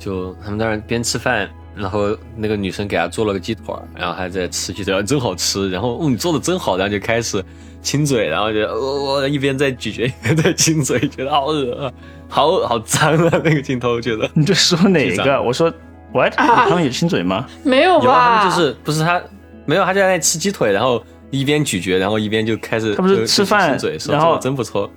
[0.00, 5.70] 就他们在那边吃饭，然后那个女生给他做了个鸡腿，然后还在吃鸡腿，真好吃。
[5.70, 7.44] 然后，哦，你做的真好，然后就开始
[7.82, 11.92] 亲嘴，然后就我一边在咀嚼一边 在亲嘴，觉得好恶。
[12.32, 13.40] 好好脏啊！
[13.42, 15.42] 那个镜头，我觉得 你就说哪个？
[15.42, 15.68] 我说
[16.12, 16.32] ，what？
[16.36, 17.44] 他们有亲嘴吗？
[17.64, 18.04] 没有吧？
[18.04, 19.20] 有啊，就是不是他
[19.66, 23.76] 没有，他就在那吃鸡腿，然后一边咀嚼，然后一边就开始他不是吃饭，
[24.08, 24.88] 然后真不错，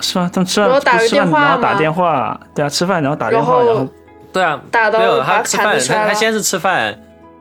[0.00, 0.30] 是吗？
[0.32, 3.88] 他们吃饭吃饭然后打电话，对啊，吃饭然后打电话，然后
[4.32, 4.60] 对啊，
[4.92, 6.98] 没有他吃饭，他他先是吃饭。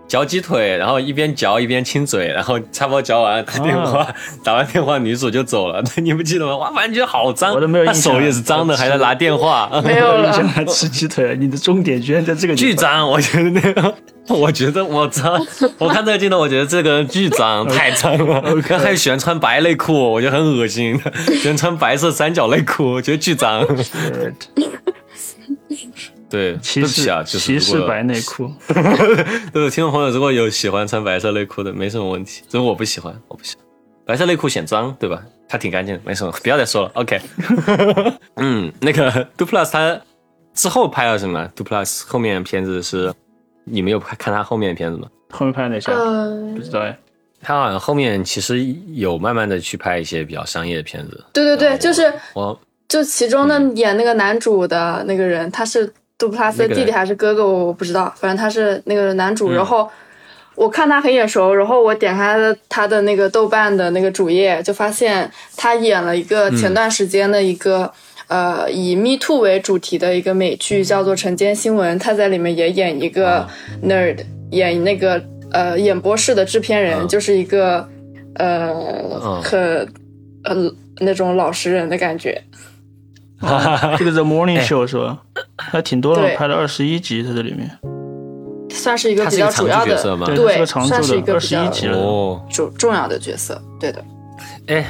[0.07, 4.07] 嚼鸡腿，然后一边嚼一边亲嘴，然后差不多嚼完打电话，
[4.41, 5.83] 打完电话女主就走了。
[6.01, 6.55] 你不记得吗？
[6.55, 8.13] 哇，反正觉得好脏，我都没有印象。
[8.13, 9.69] 手也是脏的，还在拿电话。
[9.83, 10.31] 没有了。
[10.47, 13.93] 还吃鸡腿，你的重点居然在这个巨脏，我觉得那个，
[14.29, 15.37] 我觉得我操，
[15.77, 18.41] 我看这个镜头，我觉得这个人巨脏， 太脏了。
[18.61, 20.97] 刚还喜欢穿白内裤，我觉得很恶心。
[21.41, 23.67] 喜欢穿白色三角内裤，我觉得巨脏。
[26.29, 28.51] 对，歧视啊，就是歧视白内裤。
[29.53, 32.43] 对，听众朋友如果有喜欢穿白色内裤的，没什么问题。
[32.49, 33.65] 只是我不喜欢，我不喜欢
[34.05, 35.23] 白色内裤显脏，对吧？
[35.47, 36.91] 它挺干净的，没什么，不要再说了。
[36.95, 37.21] OK。
[38.35, 39.97] 嗯，那个 Du Plus 他
[40.53, 43.13] 之后拍了什么？Du Plus 后面片子是，
[43.63, 45.07] 你没有看他后面的片子吗？
[45.29, 45.93] 后面拍哪些？
[46.53, 46.97] 不知道哎。
[47.39, 51.23] 他好像后面其实有慢慢的去拍一些比较商业的片子。
[51.31, 52.59] 对对对，就是我，
[52.89, 55.89] 就其中的演那个男主的那个人，他是。
[56.17, 59.51] 杜普拉斯的弟弟还是哥哥，我我不知道，反正他是那个男主。
[59.51, 59.87] 然后
[60.55, 67.91] 我看他很眼熟，然后我点开他他的那个豆瓣的那个主页，就发现他演了一个前段时间的一个
[68.27, 71.99] 呃以 Me Too 为主题的一个美剧，叫做《晨间新闻》。
[72.01, 73.47] 他在里面也演一个
[73.83, 77.87] nerd，演那个呃演播室的制片人，就是一个
[78.33, 79.87] 呃很
[80.43, 80.55] 呃
[81.01, 82.41] 那种老实人的感觉。
[83.99, 85.21] 这个 The Morning Show 是吧？
[85.57, 87.69] 还挺多的，拍了二十一集，在这里面，
[88.69, 89.95] 算是一个比较主要的，
[90.35, 94.03] 对，算是一个二十一集哦，重重要的角色，对的。
[94.67, 94.85] 哎，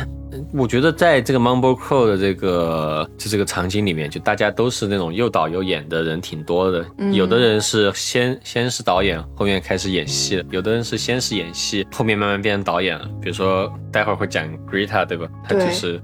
[0.53, 6.85] 我觉得在这个 Mumble Crow 的这个就这个场景里面，就大家都是那种又导又演的人挺多的。
[7.13, 13.05] 有的人是先先是导演，后面开始演戏；有的人是先是演戏，后面慢慢变成导演了。
[13.21, 15.27] 比如说待会儿会讲 Greta，对吧？
[15.47, 16.01] 他就是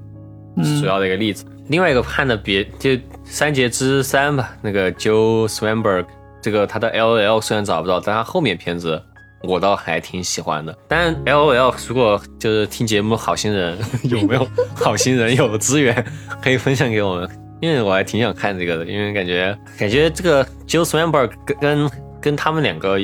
[0.79, 1.45] 主要的一个例子。
[1.69, 2.89] 另外一个判的别就
[3.23, 6.05] 《三杰之三》吧，那个 Joe Swanberg，
[6.41, 9.01] 这个他的 L O L 虽然找不到，但他后面片子
[9.43, 10.77] 我倒还挺喜欢的。
[10.89, 16.05] 但 L O L 如果就是听节目好心人有没有好心人有资源
[16.41, 17.29] 可以分享给我们，
[17.61, 22.99] 因为我还挺想看这个的，因为感觉感觉这个 Joe Swanberg 跟跟跟他们两个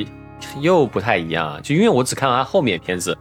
[0.60, 3.16] 又不太一样，就因为我只看到他后面片子，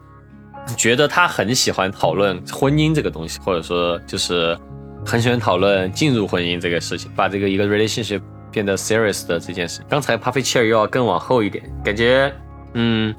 [0.76, 4.58] 觉得他很喜欢讨论婚姻这个东西，或者说就是。
[5.06, 9.80] 很喜欢讨论进入婚姻这个事情，把这个一个 relationship 变得 serious 的这件事。
[9.88, 12.32] 刚才 Puffy Chair 又要更往后一点，感觉，
[12.74, 13.16] 嗯，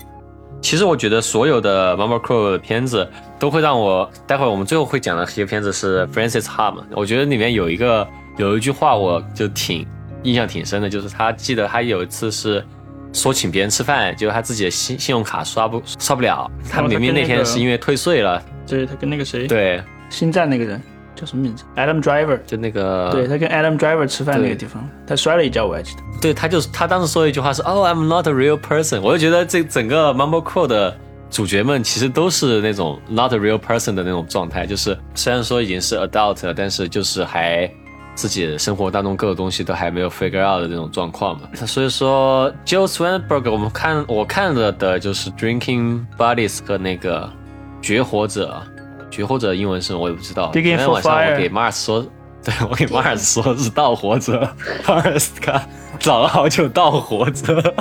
[0.61, 9.85] 其实我觉得所有的 Mumble Crow 的片子都会让我，待会儿我们最后会讲的一些片子是 Francis Ham，，我觉得里面有一个有一句话我就挺
[10.23, 12.63] 印象挺深的，就是他记得他有一次是
[13.13, 20.81] 说请别人吃饭，结果他自己的信信用卡刷不刷不了，他明明那天是因为退税了，对他跟那个谁，对，星战那个人。
[21.17, 26.03] 叫什么名字？Adam Driver，就那个，对他跟 Adam Driver 吃饭那个地方，他摔了一跤，我还记得。
[26.23, 29.03] 对，他就是他当时说一句话是，Oh, I'm not a real person。
[29.03, 30.97] 我就觉得这整个 Mumble Crow 的
[31.29, 37.71] 主角们其实都是那种 not a real person 的那种状态，就是虽然说已经是 adult 了，但是就是还
[38.21, 41.49] 自己生活当中各个东西都还没有 figure out 的那种状况嘛。
[41.55, 47.33] 所以说，Joe Swanberg，我们看我看了的就是 Drinking Buddies 和那个
[47.81, 48.63] 绝活者。
[49.11, 50.51] 绝活者英文是我也不知道。
[50.53, 52.07] 今天晚上我给 Mars 说，
[52.45, 54.55] 对我给 Mars 说是盗活者，
[54.85, 55.67] Mars 看
[55.99, 57.75] 找了好久盗活者。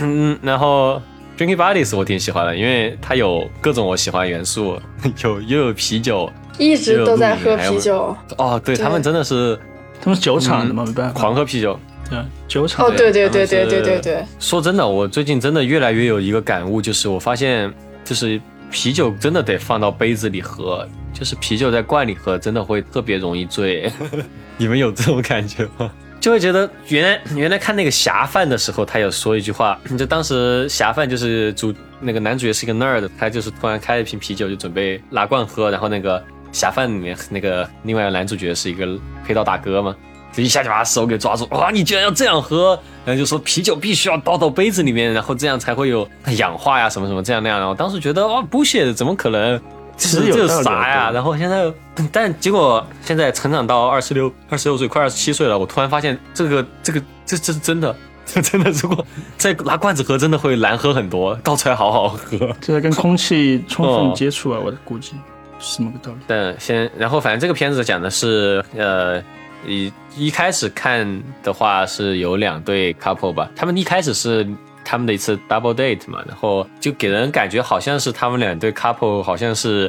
[0.00, 1.00] 嗯，然后
[1.40, 4.78] Drinking Buddies 我挺喜欢的，因为它有各种我喜欢元素，
[5.24, 8.14] 有又有啤酒，一直都在喝啤酒。
[8.36, 9.58] 哦，对他们真的是，
[10.02, 11.80] 他们酒厂的嘛，没办法，狂喝啤酒。
[12.10, 17.72] 对啊，酒厂哦，对对对对对对对，说真的，我最近真的越来越有一个感悟，就是我发现，
[18.04, 18.38] 就是
[18.70, 23.90] 啤酒真的得放到杯子里喝，就是啤酒在罐里喝，真的会特别容易醉。
[24.58, 25.90] 你们有这种感觉吗？
[26.20, 38.86] 就会觉得原来原来看那个侠饭的时候，他有说一句话，就当时侠饭就是主那个男主角是一个 nerd，他就是突然开了一瓶啤酒就准备拿罐喝，然后那个侠饭里面那个另外一个男主角是一个
[39.24, 39.96] 黑道大哥嘛，
[40.32, 42.78] 就一下就把手给抓住，哇，你居然要这样喝！
[43.04, 46.06] 然后就说啤酒必须要倒到杯子里面，然后这样才会有
[46.36, 47.58] 氧化呀，什么什么这样那样。
[47.58, 49.58] 然后当时觉得哇，不屑，怎么可能？
[50.00, 51.10] 这其实有这道理啥呀？
[51.10, 51.70] 然后现在，
[52.10, 59.04] 但结果现在成长到二十六、二十六岁，快二十七岁了，我突然发现这个这个这这是真的，这真的， 如果
[59.36, 62.38] 再拿罐子喝，真的会难喝很多，倒出来好好喝。
[62.62, 65.12] 这在跟空气充哦分接触啊，我的估计
[65.58, 66.18] 是这么个道理。
[66.26, 69.22] 但先，然后反正这个片子讲的是，呃，
[69.66, 74.48] 一一开始看的话是有两对 couple 吧，他们一开始是
[74.90, 79.88] 他们的一次 double date 嘛，然后就给人感觉好像是他们两对 couple 好像是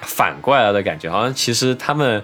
[0.00, 2.20] 反过来了的感觉，好像其实他们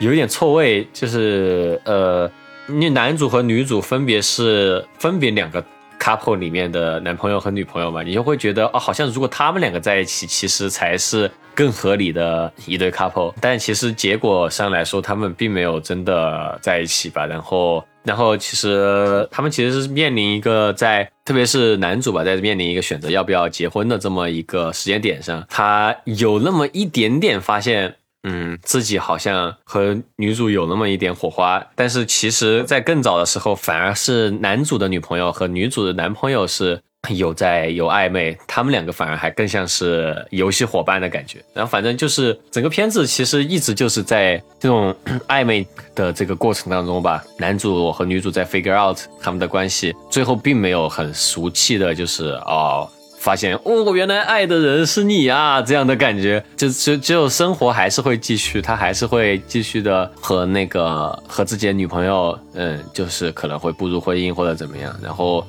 [0.00, 2.28] 有一点错位，就是呃，
[2.66, 5.64] 因为男主和女主分别是分别两个
[6.00, 13.32] couple 里面的男朋友和女朋友嘛，你就会觉得哦，好像如果他们两个在一起，其实才是更合理的一对 couple。
[13.40, 17.24] 但其实结果上来说，他们并没有真的在一起吧。
[17.24, 27.96] 然后，然后其实他们其实是面临一个在，特别是男主吧，在面临一个选择要不要结婚的这么一个时间点上，他有那么一点点发现。
[28.26, 41.38] 嗯，自己好像和女主有那么一点火花，但是其实，在更早的时候，反而是男主的女朋友和女主的男朋友是有在有暧昧，他们两个反而还更像是游戏伙伴的感觉。
[41.52, 44.94] 然后，反正就是整个片子其实一直就是在这种
[45.28, 52.88] 暧昧的这个过程当中吧，男主和女主在 figure out 他们的关系，最后并没有很俗气的，就是哦。
[53.16, 64.94] 发现哦，原来爱的人是你啊，这样的感觉，就只只有生活还是会继续，他还是会继续的和那个和自己的女朋友，嗯，就是可能会步入婚姻或者怎么样。
[65.02, 65.42] 然后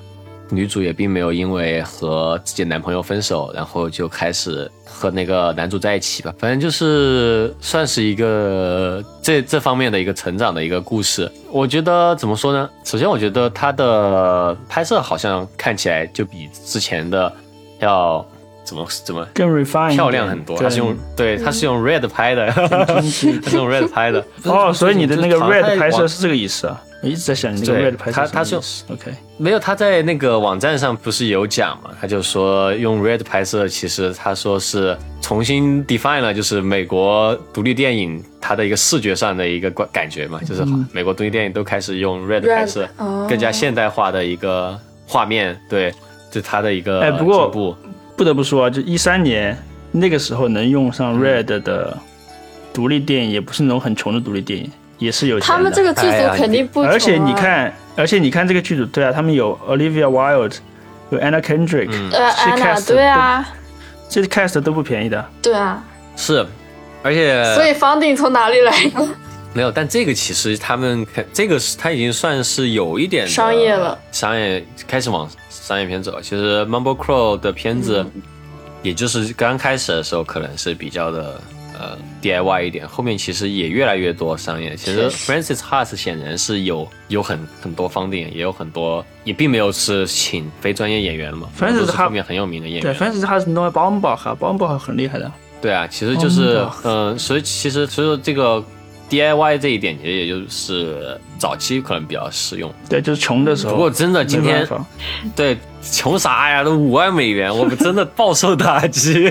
[0.49, 6.34] 女主也并没有因为和自己的男朋友分手，然后就开始和那个男主在一起吧。
[6.38, 11.31] 反正就是算是一个这这方面的一个成长的一个故事。
[11.51, 12.69] 我觉得怎么说呢？
[12.84, 17.31] 首先，我觉得它的拍摄好像看起来就比之前的。
[17.81, 18.25] 要
[18.63, 20.58] 怎么怎么更 refined 漂亮很多？
[20.58, 24.25] 它是用对，它是用 red 拍的，它 是用 red 拍的。
[24.45, 26.81] 哦，所以你的那个 red 拍摄是这个意思啊？
[27.05, 31.91] 我一直在想你那个对 red 拍摄 OK，没有，他在那个网站上不是有讲嘛？
[32.01, 45.93] 他就说用 red 拍摄，其实他说是重新 define 了，就是美国独立电影它的一个视觉上的一个感感觉嘛，就是美国独立电影都开始用 red 拍摄，哦更加现代化的一个画面，对，
[46.31, 47.77] 就它的一个哎不过。
[48.17, 49.57] 不得不说啊，就一三年
[49.91, 51.97] 那个时候能用上 red 的
[52.73, 55.53] 独立电影，也不是那种很穷的独立电影，也是有钱的。
[55.53, 60.58] 他们这个剧哎呀组肯定不穷啊而且你看，而且你看这个剧组，对啊，他们有 Olivia Wilde，
[61.10, 63.49] 有 Anna Kendrick，、嗯呃，这安娜 cast 对啊，
[64.10, 65.29] 这 cast 都不便宜的。
[65.41, 65.84] 对啊，
[66.15, 66.45] 是，
[67.03, 69.08] 而且所以 funding 从哪里来的？
[69.53, 76.19] 没有，但这个其实他们这个是他已经算是有一点商业了，商业开始往商业片走。
[76.21, 78.21] 其实 Mumble Crow 的片子，嗯
[78.84, 81.41] 也就是刚开始的时候可能是比较的
[81.79, 84.75] 呃 DIY 一点，后面其实也越来越多商业。
[84.75, 92.99] 其实 Francis has 显然是有有很很多方定，也有很多，也并没有是请非专业演员了嘛，Francis 都是 Ha- 后面很有名的演对，员。
[92.99, 95.31] 反正他是 Noah Baumbach，Baumbach 很厉害的。
[95.61, 98.63] 对啊，其实就是哦嗯、所以其实所以说这个
[99.10, 102.73] DIY 这一点，其实也就是早期可能比较适用。
[102.89, 103.73] 对，就是穷的时候。
[103.73, 104.67] 不过真的今天
[105.35, 109.29] 对穷啥呀，都五万美元， 我们真的暴受打击。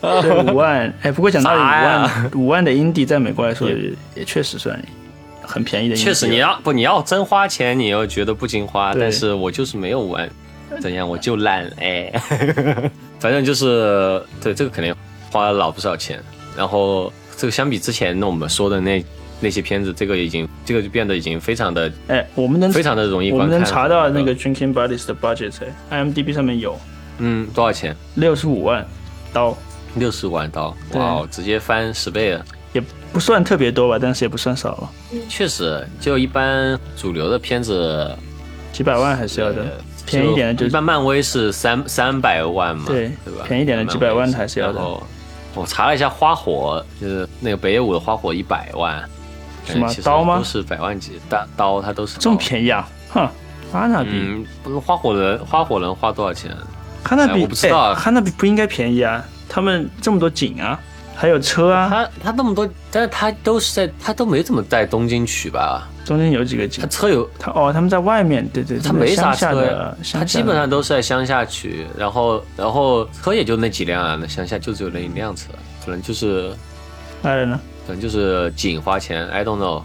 [0.00, 3.76] 对五万，哎，不过讲道理， 五万五万的 indie 在美国来说也
[4.16, 4.78] 也确实算
[5.42, 5.96] 很便宜的。
[5.96, 10.28] 确实，你要不你要真花钱，你又觉得不经花，但是我就是没有五万，
[10.80, 12.12] 怎样我就烂哎，
[13.18, 14.94] 反正就是对这个肯定
[15.30, 16.20] 花了老不少钱，
[16.56, 17.12] 然后
[17.42, 19.04] 这个相比之前那我们说的那
[19.40, 23.58] 那些片子，这个已经这个就变得已经非常的哎，我们能非常的容易我观看了。
[23.58, 25.52] 们能查到那个 Drinking Buddies 的 budget，
[25.90, 26.78] 哎，IMDB 上面有
[27.18, 27.96] 嗯多少钱？
[28.14, 28.86] 六十五万
[29.32, 29.58] 刀，
[29.96, 32.46] 六十五万刀，哇哦，直接翻十倍了。
[32.74, 32.80] 也
[33.12, 34.90] 不算特别多吧，但是也不算少了，
[35.28, 38.08] 确实，就一般主流的片子，
[38.72, 39.66] 几百万还是要的。
[40.06, 43.44] 便宜一点的就一般漫威是三三百万嘛，对对吧？
[43.48, 45.02] 便宜点的几百万还是要的然后
[45.54, 49.02] 我查了一下，花火就是那个北野武的花火一百万，
[49.66, 52.88] 什么刀吗都是百万级大刀，它都是这么便宜啊？
[53.10, 53.28] 哼，
[53.70, 56.50] 哈纳比，嗯，不是花火人，花火人花多少钱？
[56.50, 56.56] 哎
[57.04, 59.22] 哈纳比，我不知道啊哎哈纳比不应该便宜啊？
[59.48, 60.80] 他们这么多景啊，
[61.14, 65.88] 还有车啊，他他那么多，但是他都是在，他都没怎么在东京取吧？
[66.04, 75.48] 中间有几个景他，车有，他哦，他们在外面，对对，他没啥车他基本上都是在乡下取，然后然后车也就那几辆啊，那乡下就只有那一辆车，
[75.84, 76.52] 可能就是
[77.22, 77.60] 爱人呢？
[77.86, 79.82] 可能就是景花钱，I don't know，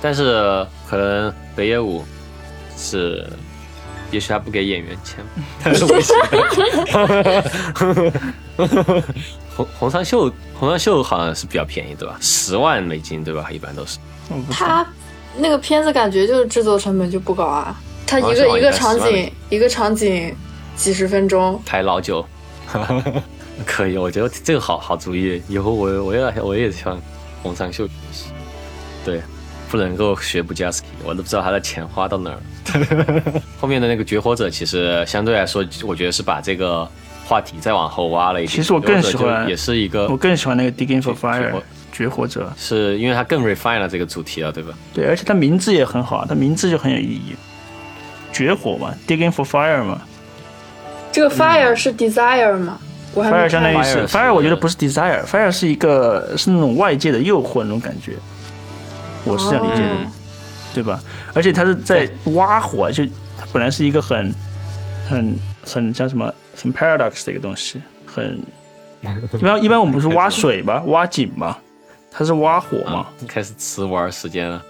[0.00, 2.04] 但是可能北野武
[2.76, 3.26] 是。
[4.10, 5.24] 也许他不给演员钱，
[5.64, 5.84] 但是。
[9.56, 12.16] 红红山秀，红山秀好像是比较便宜，对吧？
[12.20, 13.50] 十万美金，对吧？
[13.50, 13.98] 一般都是。
[14.52, 14.86] 他
[15.36, 17.76] 那个片子感觉就是制作成本就不高啊，
[18.06, 20.34] 他一个一个场好像10万景一个场景
[20.76, 22.24] 几十分钟，拍老酒，
[23.64, 25.42] 可以，我觉得这个好好主意。
[25.48, 27.00] 以后我我也我也向
[27.42, 28.26] 红山秀学习。
[29.04, 29.20] 对，
[29.70, 32.38] 不能够学布加斯基，我都不知道他的钱花到哪儿。
[33.60, 36.88] 后面的那个绝活者，其实相对来说，我觉得是把这个
[37.26, 38.56] 话题再往后挖了一点。
[38.56, 41.62] 其实我更喜欢也是一个我，更喜欢那个 Digging for Fire 活
[41.94, 44.74] 绝活者，是因为它更 refine 了这个主题了，对吧？
[44.92, 47.34] 对，而且它名字也很好，它名字就很有意义。
[48.32, 50.02] 绝活嘛，Digging for Fire 嘛
[51.12, 52.76] 这个 fire 是 desire 吗？
[53.14, 53.84] 我还没，Fire 相当于。
[53.84, 58.14] 是 Fire 我觉得不是 Desire，Fire 是一个是那种外界的诱惑那种感觉，
[59.24, 60.10] 我是这样理解的，哦
[60.74, 61.00] 对吧？
[61.32, 63.04] 而且他是在挖火，就
[63.38, 64.34] 它本来是一个很
[65.08, 68.36] 很很叫什么很 paradox 的一个东西，很
[69.38, 71.60] 一般一般我们不是挖水吧，挖井吧，
[72.16, 74.62] 它是挖火嘛啊？，开始词玩时间了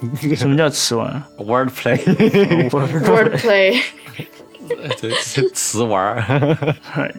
[0.34, 3.78] 什么叫吃玩？，wordplay，wordplay，
[5.00, 6.16] 对，是词玩。
[6.96, 7.12] Right，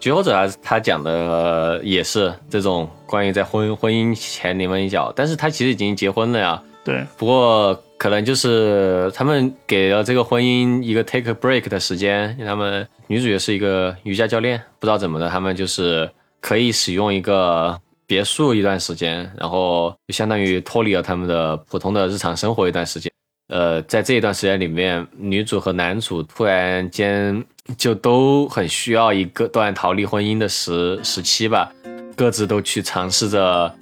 [0.00, 6.62] 绝活者啊，他讲的、呃也是这种关于在婚婚姻前临门一脚，但是他其实已经结婚了呀。
[6.84, 16.10] 对，不过可能就是他们给了这个婚姻一个 take a break 的时间，他们女主角是一个瑜伽教练，不知道怎么的，他们就是
[16.40, 23.10] 可以使用一个别墅一段时间，然后就相当于脱离了他们的普通的日常生活一段时间。
[23.48, 27.44] 呃，在这一段时间里面，女主和男主突然间
[27.76, 31.70] 就都很需要一个段逃离婚姻的时时期吧，
[32.16, 33.72] 各自都去尝试着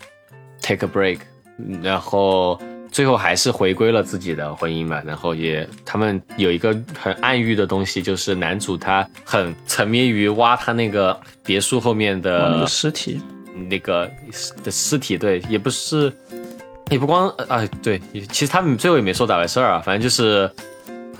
[0.61, 1.20] take a break，
[1.81, 2.61] 然后
[2.91, 5.01] 最后还是回归了自己的婚姻嘛。
[5.07, 13.20] 然后也他们有一个很暗喻的东西，就是男主他很沉迷于挖他那个别墅后面的尸体，
[13.68, 14.11] 那个
[14.62, 16.12] 的尸体，对，也不是，
[16.90, 18.00] 也不光啊、对，
[18.30, 20.50] 其实他们最后也没说咋回事儿啊，反正就是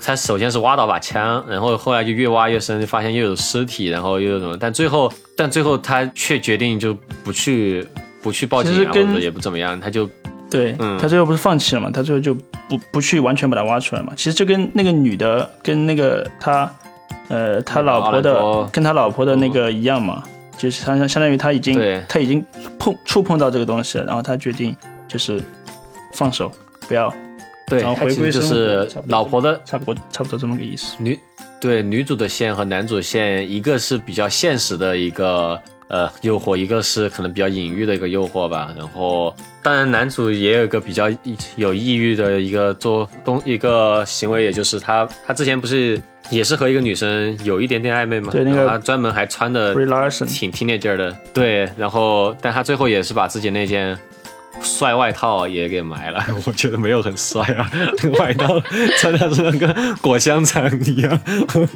[0.01, 7.87] 他首先是挖到把枪，然后后来就越挖越深，就发现又有尸体，然后又有什么，但最后但最后他却决定就不去
[8.21, 10.09] 不去报警啊，或者也不怎么样，他就
[10.49, 11.89] 对、嗯他最后不是放弃了嘛？
[11.91, 14.13] 他最后就不不去完全把它挖出来嘛？
[14.15, 16.71] 其实就跟那个女的跟那个他，
[17.29, 20.23] 呃，他老婆的多跟他老婆的那个一样嘛，
[20.63, 22.41] 就是相相相当于他已经对他已经
[22.79, 24.73] 碰触碰到这个东西了，然后他决定
[25.09, 25.43] 就是
[26.13, 26.49] 放手，
[26.87, 27.13] 不要，
[27.67, 30.95] 对，然后回归生活是老婆的差不多差不多这么个意思。
[30.99, 31.19] 女
[31.59, 38.73] 对女主的线和男主线，一个是比较现实的一个呃诱惑，一个是可能比较隐喻的一个诱惑吧。
[38.77, 41.09] 然后，当然男主也有一个比较
[41.57, 48.29] 有抑郁的一个做东一个行为，也就是他他之前不是也是和一个女生有一点点暧昧吗？
[48.31, 53.97] 对那个然后他专门还穿的 Larson 挺 teenager 的，对，然后但他最后也是把自己那件
[54.61, 58.59] 帅外套也给埋了， 我觉得没有很帅啊，那 个外套
[58.97, 61.19] 穿的是跟裹香肠一样，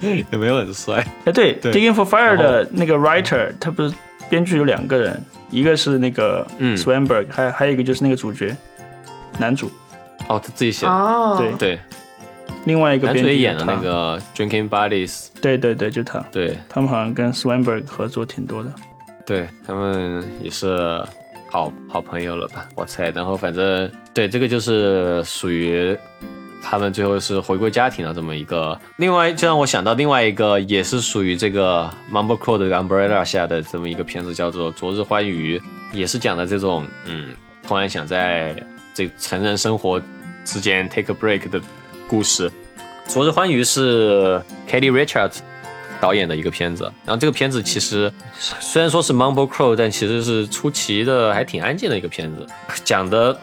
[0.32, 1.06] 也没有很帅。
[1.26, 1.72] 哎，对对。
[1.74, 3.94] Digging for Fire》的那个 writer，他不是
[4.30, 6.76] 编剧有两个人，一个是那个嗯。
[6.78, 8.56] Swanberg，、还还有一个就是那个主角
[9.38, 9.70] 男主，
[10.30, 11.52] 哦，他自己写的，哦，对。
[11.76, 11.80] 对，
[12.66, 18.74] 另外一个男编剧主演的那个 Drinking Buddies，对对对，就他，对他们好像跟 Swanberg 合作挺多的。
[19.26, 21.04] 对，他们也是
[21.50, 23.10] 好好朋友了吧，我猜。
[23.12, 25.98] 然后反正对这个就是属于
[26.62, 28.78] 他们最后是回归家庭的这么一个。
[28.98, 35.58] 另外，就让我想到另外一个也是属于这个 Mumble Crow 的 umbrella 下的这么一个片子，叫做《昨日欢愉》，
[35.94, 37.34] 也是讲的这种嗯，
[37.66, 38.56] 突然想在
[38.94, 40.02] 这成人生活
[40.44, 41.62] 之间 take a break 的
[42.08, 42.50] 故事。
[43.06, 45.38] 《昨日欢愉》是 Katie Richards
[46.00, 48.12] 导演的一个片子，然后这个片子其实
[48.60, 52.46] 虽然说是 Mumble Crow，但其实是出奇的还挺安静的一个片子，
[52.84, 53.38] 讲的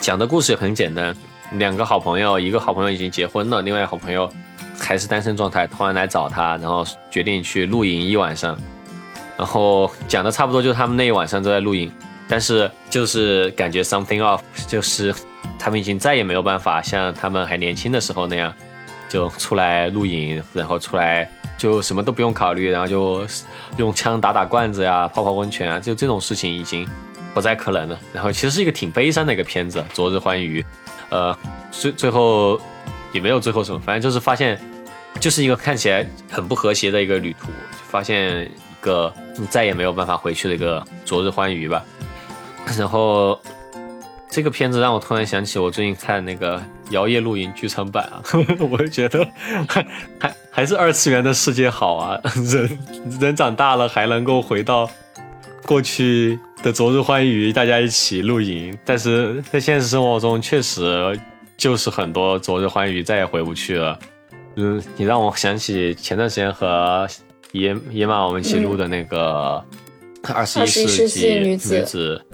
[0.00, 1.14] 讲的故事也很简单，
[1.52, 4.30] 两个好朋友，一个好朋友已经结婚了，另外一个好朋友
[4.78, 8.58] 还是单身状态，突然来找他，然后决定去露营一晚上，
[9.36, 11.92] 然后讲的差不多就是他们那一晚上都在露营，
[12.28, 15.14] 但是就是感觉 something off，就是
[15.58, 18.52] 他们已经再也没有办法像他们还年轻的时候那样，
[19.08, 23.26] 就出来露营，然后出来就什么都不用考虑，然后就
[23.78, 26.86] 用枪打打罐子呀，泡泡温泉啊，就这种事情已经
[27.32, 27.98] 不再可能了。
[28.12, 30.60] 然后其实是一个挺悲伤的一个片子，《昨日欢愉》，
[31.08, 31.36] 呃，
[31.70, 32.60] 最最后
[33.12, 34.60] 也没有最后什么，反正就是发现，
[35.18, 37.48] 就是一个看起来很不和谐的一个旅途，
[37.90, 39.12] 发现一个
[39.48, 41.82] 再也没有办法回去的一个《昨日欢愉》吧。
[42.76, 43.38] 然后
[44.30, 46.58] 这个片子让我突然想起我最近看那个
[46.90, 48.22] 《摇曳露营》剧场版啊，
[48.70, 49.26] 我就觉得
[49.68, 49.86] 还
[50.18, 52.20] 还还是二次元的世界好啊，
[52.52, 52.78] 人
[53.20, 54.88] 人长大了还能够回到
[55.64, 61.18] 过去的昨日欢愉，大家一起露营，但是在现实生活中确实
[61.56, 63.98] 就是很多昨日欢愉再也回不去了。
[64.56, 67.06] 嗯，你让我想起前段时间和
[67.52, 69.62] 野野马我们一起录的那个
[70.34, 72.24] 二十一世纪女子。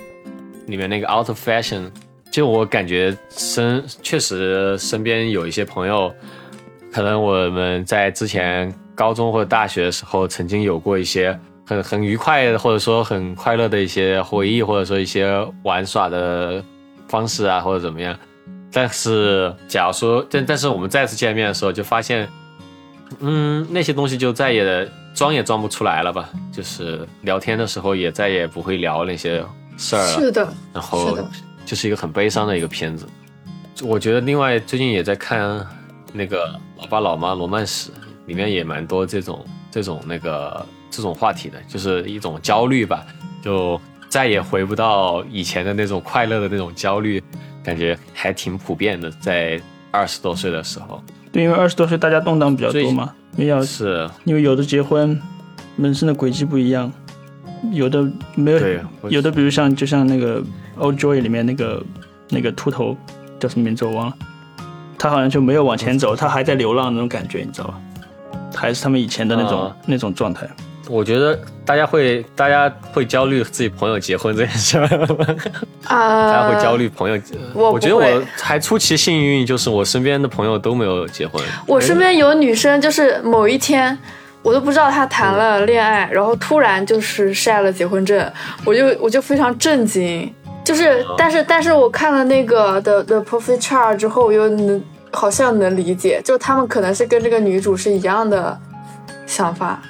[0.66, 1.90] 里面那个 out of fashion，
[2.30, 6.12] 就我感觉身确实身边有一些朋友，
[6.92, 16.62] 可能我们在之前高中或者大学的时候曾经有过一些很很愉快或者说很快乐的一些回忆，或者说一些玩耍的
[17.08, 18.16] 方式啊，或者怎么样。
[18.72, 22.28] 但是假如说，但但是我们再次见面的时候，就发现，
[23.20, 26.28] 嗯，那些东西就再也装也装不出来了吧？
[26.52, 29.44] 就是聊天的时候也再也不会聊那些。
[29.76, 31.18] 事儿了，是的，然后
[31.64, 33.06] 就是一个很悲伤的一个片子。
[33.82, 35.66] 我觉得另外最近也在看
[36.12, 36.46] 那个
[36.78, 37.90] 《老爸老妈罗曼史》，
[38.26, 43.04] 里面也蛮多这种这种那个这种话题的，就是一种焦虑吧，
[43.42, 47.20] 就再也回不到以前的那种快乐的那种焦虑，
[47.64, 49.60] 感觉还挺普遍的，在
[49.90, 51.02] 二十多岁的时候。
[51.32, 55.20] 对，因为二十多岁大家动荡比较多嘛，因为是，因为有的结婚，
[55.76, 56.92] 人生的轨迹不一样。
[57.72, 58.60] 有的没有，
[59.08, 60.40] 有的比如像就像那个
[60.78, 61.82] 《Old Joy》里面那个
[62.28, 62.96] 那个秃头
[63.38, 64.14] 叫什么名字我忘了，
[64.98, 67.80] 他好像就没有往前走，他还在流浪那种感觉，你知道吧？
[68.54, 70.48] 还是他们以前的那种那种状态。
[70.88, 77.20] 我觉得大家会大家会焦虑自己朋友结婚这件事啊，大家会焦虑朋友。
[77.54, 81.42] 我我觉得我还出奇幸运，就是我身边的朋友都没有结婚。
[81.66, 83.98] 我身边有女生，就是某一天。
[84.44, 88.30] 我都不知道他谈了恋爱，然后突然就是晒了结婚证，
[88.62, 90.30] 我就我就非常震惊。
[90.62, 98.58] 就是，但是但是我看了那个的的 profit chart 之后，我又能好像能理解，就他们可能是跟这个女主是一样的
[99.26, 99.80] 想法，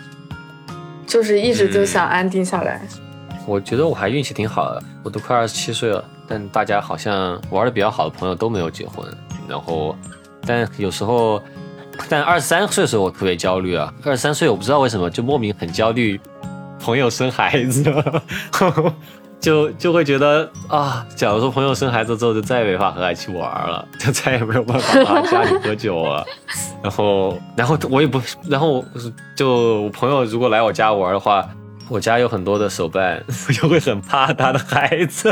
[1.05, 2.81] 就是一直就想安定下来。
[3.47, 9.05] 我觉得我还运气挺好的，我都快二十七岁了，但大家好像玩的比较好的朋友都没有结婚，
[9.49, 9.97] 然后，
[10.47, 11.43] 但有时候。
[12.09, 13.93] 但二十三岁的时候我特别焦虑啊！
[14.05, 16.21] 二十三岁我不知道为什么就莫名很焦虑，
[16.81, 17.85] 朋友生孩子，
[19.41, 26.25] 就就会觉得啊，假如说朋友生孩子之后就再也没法和他一起玩了， 就再也没有办法到家里喝酒了。
[26.83, 28.85] 然后，然后我也不，然后
[29.37, 31.47] 就我朋友如果来我家玩的话，
[31.89, 35.31] 我家有很多的手办，我就会很怕他的孩子。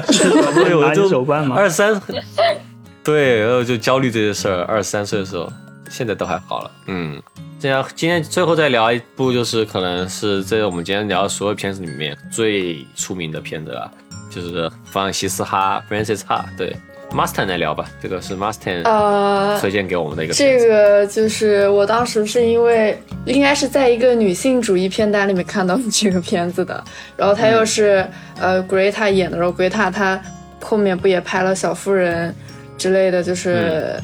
[0.54, 1.56] 对，我就手办嘛。
[1.56, 2.00] 二十三，
[3.02, 4.62] 对，然后就焦虑这些事儿。
[4.64, 5.50] 二十三岁的时候。
[5.92, 7.22] 现在都还好了，嗯，
[7.60, 13.92] 这样今天最后再聊一部，就是可能是这我们今天聊的所有片子里面最出名的片子了，
[14.30, 16.44] 就是弗朗西斯哈 （Francis Ha）。
[16.56, 16.74] 对
[17.10, 20.32] ，Master 来聊吧，这个是 Master 呃推荐给我们的一个。
[20.32, 26.82] 这个就是我当时是因为应该是在一个女性主义片单里面看到这个片子的，
[27.18, 28.08] 然后他又是
[28.40, 30.18] 呃 Greta 演的，然后 Greta 他
[30.62, 32.34] 后面不也拍了小妇人
[32.78, 34.02] 之类的，就是。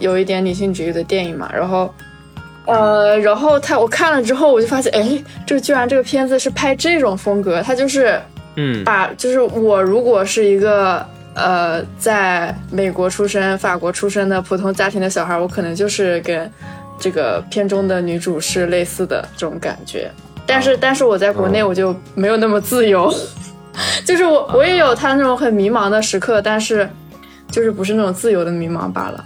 [0.00, 1.94] 有一点女性主义的电影嘛，然后，
[2.66, 8.20] 呃，然后他我看了之后，我就发现，哎，这居然这个片子是拍这种风格，他就是，
[8.56, 16.50] 嗯，把就是我如果是一个呃在美国出生、法国出生的普通家庭的小孩，我可能就是跟
[16.98, 20.10] 这个片中的女主是类似的这种感觉，
[20.46, 23.12] 但是但是我在国内我就没有那么自由，
[24.04, 26.88] 就是我我也有他那种很迷茫的时刻，但是
[27.50, 29.24] 就是不是那种自由的迷茫罢了。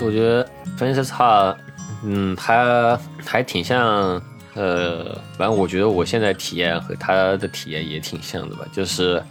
[0.00, 0.46] 我觉得
[0.78, 1.56] Francis Ha，
[2.04, 4.22] 嗯，他还挺像，
[4.54, 9.22] 呃，反正我觉得我现在体验和他的体验也挺像的吧，就是，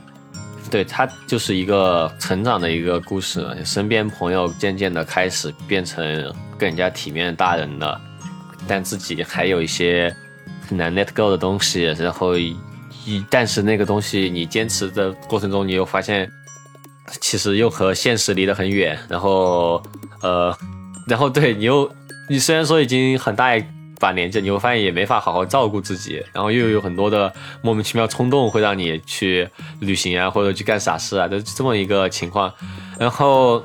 [0.72, 8.01] 对他就是一个成长的一个故事，身边朋友渐渐的开始变成更加体面的大人了，
[8.68, 10.13] 但自己还有一些
[10.68, 12.57] 很难 let go 的东西，然后一
[13.30, 16.30] 但是那个东西你坚持的过程中，你又发现。
[17.21, 19.81] 其实又和现实离得很远，然后，
[20.21, 20.55] 呃，
[21.07, 21.89] 然后对你又，
[22.29, 23.63] 你虽然说已经很大一
[23.99, 27.31] 把年纪，你会发现也没法好好照顾自己，然后又有很多的
[27.61, 29.47] 莫名其妙冲动会让你去
[29.79, 32.51] 旅行啊，或者去干傻事啊，就这么一个情况。
[32.99, 33.63] 然后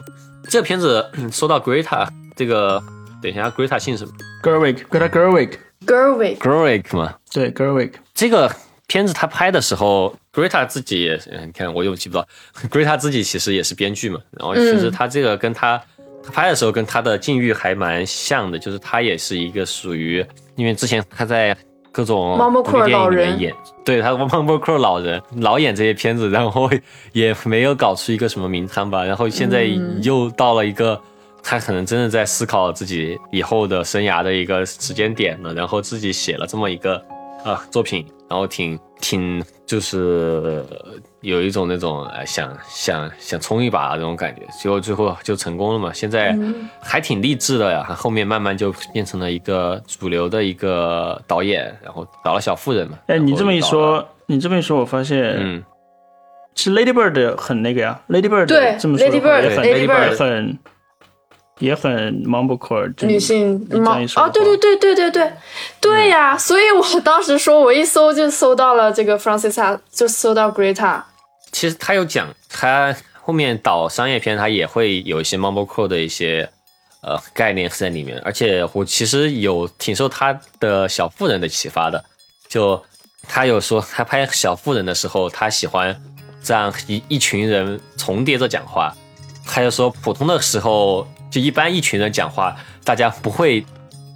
[0.48, 2.82] 这片子说到 Greta 这个，
[3.22, 4.12] 等一下，Greta 姓什么
[4.42, 7.14] Gerwig，Greta Gerwig，Gerwig，？Gerwig 嘛。
[7.32, 8.54] 对 Gerwig，这个
[8.86, 12.26] 片子他拍的时候，Greta 自己也，嗯你看我又记不到，
[12.70, 14.20] Greta 自己其实也是编剧嘛。
[14.38, 15.80] 然后其实他这个跟他
[16.22, 20.24] 他拍的时候跟他的境遇还蛮像的，就是他也是一个属于，
[20.56, 21.56] 因为之前他在
[21.92, 23.54] 各种独立电影里面演，
[23.84, 26.70] 对他 Mumblecore 老人老演这些片子，然后
[27.12, 29.04] 也没有搞出一个什么名堂吧。
[29.04, 29.64] 然后现在
[30.02, 31.00] 又到了一个。
[31.42, 37.02] 他可能真的在思考自己以后的生涯的一个时间点了，然后自己写了这么一个
[37.44, 40.64] 啊作品，然后挺挺就是
[41.20, 45.92] 有一种那种呃想想想冲一把的那种感觉，结果最后就成功了嘛。
[45.92, 46.36] 现在
[46.80, 52.98] 还挺励志的呀，后面慢慢就变成了一个主流的一个导演，然后导了《小妇人》嘛。
[53.06, 55.64] 哎，你这么一说，你这么一说，我发现，嗯，
[56.54, 60.58] 是 Lady Bird 很那个呀，Lady Bird 对这么说的 Lady 话 Bird，也很 Lady Bird Bird 也很
[61.60, 61.90] 也很
[62.24, 64.06] Mumblecore 女性你这吗样一？
[64.06, 65.32] 说哦，对对对对对对，
[65.80, 71.02] 对呀，所以我当时说，我一搜就搜到了这个 Francesa，就搜到 Greta，
[71.52, 76.50] 其实他有讲，他后面导商业片，他也会有一些 Mumblecore 的一些
[77.02, 82.02] 呃概念在里面，而且我其实有挺受他的小妇人的启发的，
[82.48, 82.82] 就
[83.28, 85.94] 他有说他拍小妇人的时候，他喜欢
[86.42, 88.94] 这样一一群人重叠着讲话，
[89.46, 93.64] 他就说普通的时候就一般一群人讲话，大家不会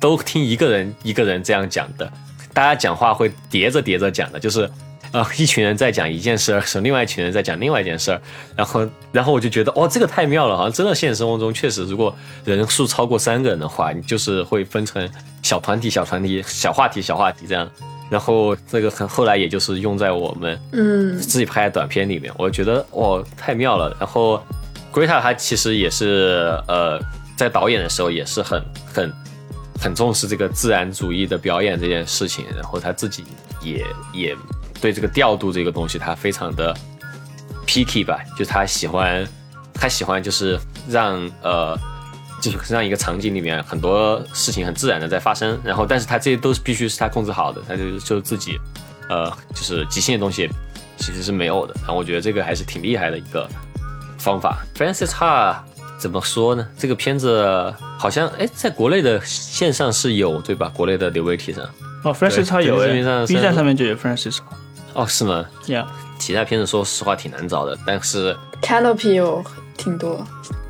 [0.01, 2.13] 都听一个人一个人这样讲的，
[2.53, 4.69] 大家讲话会叠着叠着讲的，就是
[5.13, 8.21] 啊、一群人在讲一件事儿，是另外一群人在讲另外一件事儿，
[8.57, 12.13] 然后然后我就觉得哦，这个太妙了，好像真的现实生活中确实，如果
[12.45, 15.09] 人数超过三个人的话，你就是会分成
[15.41, 17.71] 小团体、小团体、小话题、小话题这样。
[18.11, 23.97] 然后这个很后来也就是用在我们嗯自己拍的短片里面，我觉得哇太妙了。
[24.01, 24.43] 然后
[24.95, 27.01] Greta 她其实也是呃
[27.37, 29.13] 在导演的时候也是很很
[29.81, 33.25] 很重视这个自然主义的表演这件事情，然后他自己
[33.61, 34.37] 也也
[34.81, 36.73] 对这个调度这个东西他非常的
[37.67, 39.27] picky 吧，就他喜欢
[39.75, 41.77] 他喜欢就是让呃。
[42.43, 48.61] 就是让一个场景里面很多事情很自然的在发生，然后但是他这些都是必须是他控制好的，他就就自己
[49.09, 50.47] 呃，就是即兴的东西
[50.99, 51.75] 其实是没有的。
[51.77, 53.49] 然后我觉得这个还是挺厉害的一个
[54.25, 54.65] 方法。
[54.75, 55.57] Francis Ha
[55.99, 56.67] 怎么说呢？
[56.79, 60.71] 这个片子好像哎，在国内的线上是有对吧？
[60.75, 61.65] 国内的流媒体上
[62.03, 64.39] 哦，Francis 他有上，B 站上面就有 Francis，
[64.95, 65.45] 哦，是吗？
[65.67, 65.87] 呀，
[66.19, 69.43] 其他片子说实话挺难找的，但是 Canopy 有
[69.77, 70.27] 挺多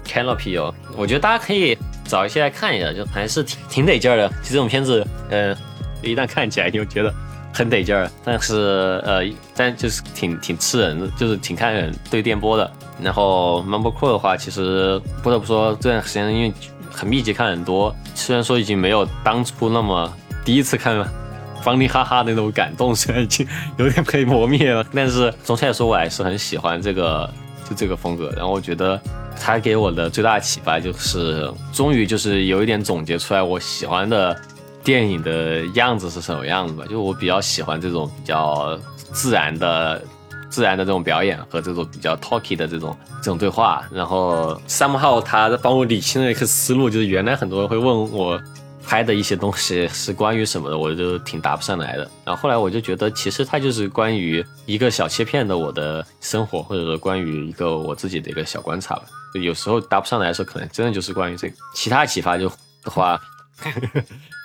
[0.06, 4.28] ，Canopy 有，我觉得大家可以找一些来看一下，就还是挺挺得劲儿的。
[4.42, 5.56] 其实这种片子，嗯、
[6.02, 7.12] 一旦看起来你就觉得
[7.54, 9.22] 很得劲儿，但是呃，
[9.54, 12.68] 但就是挺挺吃人的，就是挺看人对电波的。
[13.00, 16.52] 然后 Mumblecore 的话，其实不得不说这段时间因为
[16.90, 20.12] 很密集看很多，虽然说已经没有当初那么
[20.44, 21.04] 第一次看
[21.62, 23.46] 方力哈哈的那种感动，虽然已经
[23.76, 27.32] 有点被磨灭了，但是总体来说我还是很喜欢这个
[27.70, 28.30] 就这个风格。
[28.36, 29.00] 然后我觉得
[29.40, 34.36] 他给我的最大启发就是，终于就是有一点总结出来我喜欢的
[34.84, 36.84] 电影的样子是什么样子吧。
[36.88, 38.78] 就我比较喜欢这种比较
[39.12, 40.00] 自然的。
[40.50, 48.40] 自然的这种表演和这种比较 talky 的这种这种对话，然后 somehow 他帮我理清了一个思路，就是原来很多人会问我
[48.86, 52.08] 拍的一些东西是关于什么的，我就挺答不上来的。
[52.24, 59.02] 然后后来我就觉得，其实它就是关于一个小切片的我的生活，或者说关于一个我自己的一个小观察吧。
[59.42, 61.56] 有时候答不上来的时候，可能真的就是关于这个。
[61.74, 62.48] 其他启发就
[62.84, 63.20] 的话，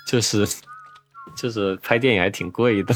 [0.10, 0.48] 就是
[1.38, 2.96] 就是拍电影还挺贵的，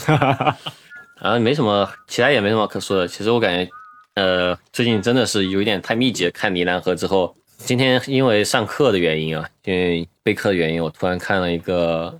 [1.21, 3.07] 然 后没什么，其他也没什么可说的。
[3.07, 3.71] 其实我感觉，
[4.15, 12.19] 呃，最近真的是有一点太密集了，看《尼兰河》之后，今天因为上课的原因啊，因为备课的原因，我突然看了一个，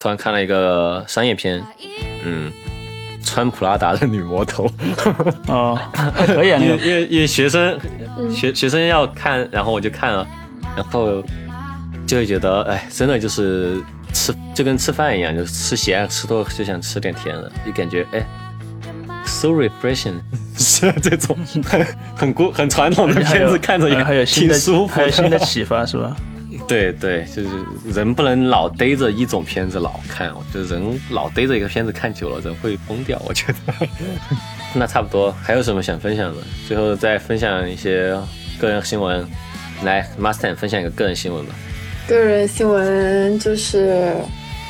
[0.00, 1.64] 突然看了一个商业片，
[2.24, 2.52] 嗯，
[3.24, 4.68] 穿普拉达的女魔头，
[5.46, 7.78] 哦， 还可以啊，因为因为因为学生
[8.34, 10.26] 学学生要看，然后我就看了，
[10.76, 11.22] 然后
[12.06, 13.80] 就会觉得，哎，真的就是
[14.16, 18.26] 吃就跟吃饭一样，就是吃咸吃多就想吃点甜的，就感觉哎
[19.26, 20.14] ，so refreshing，
[20.56, 21.86] 是这种很
[22.16, 25.44] 很古很传统的片子，看着也还有新的挺舒服还有新的的。
[25.44, 26.16] 启发是吧？
[26.66, 27.48] 对对，就是
[27.94, 33.20] 人不能老逮着一种片子老看，我觉得人老逮着一个片子看久了，人会疯掉。
[33.26, 33.86] 我觉得。
[34.74, 36.42] 那差不多，还有什么想分享的？
[36.66, 38.18] 最后再分享一些
[38.58, 39.26] 个人新闻。
[39.84, 41.54] 来，Mustang 分享一个个人新闻吧。
[42.08, 44.14] 个人新闻就是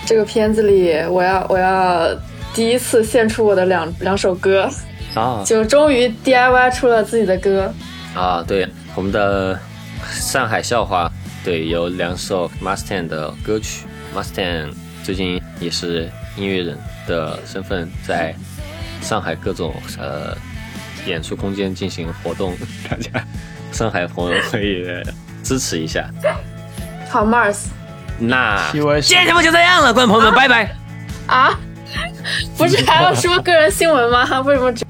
[0.06, 2.08] 这个片子里，我要我要
[2.54, 4.70] 第一次献出我的两两首歌，
[5.14, 7.72] 啊就终于 DIY 出了自己的歌。
[8.14, 9.58] 啊，对，我们的
[10.10, 11.10] 上海笑话，
[11.44, 13.84] 对，有两首 Mustang 的歌曲。
[14.14, 14.72] Mustang
[15.04, 16.08] 最近也是
[16.38, 18.34] 音乐人的身份，在
[19.02, 20.34] 上海各种呃
[21.06, 22.56] 演出空间进行活动，
[22.88, 23.10] 大家
[23.72, 24.86] 上海朋友可以
[25.42, 26.08] 支持一下。
[27.08, 27.66] 好，Mars
[28.18, 30.74] 那今天节目就这样了，观众朋友们，拜拜。
[31.26, 31.58] 啊，
[32.56, 34.40] 不是还要说个人新闻吗？
[34.40, 34.85] 为什么只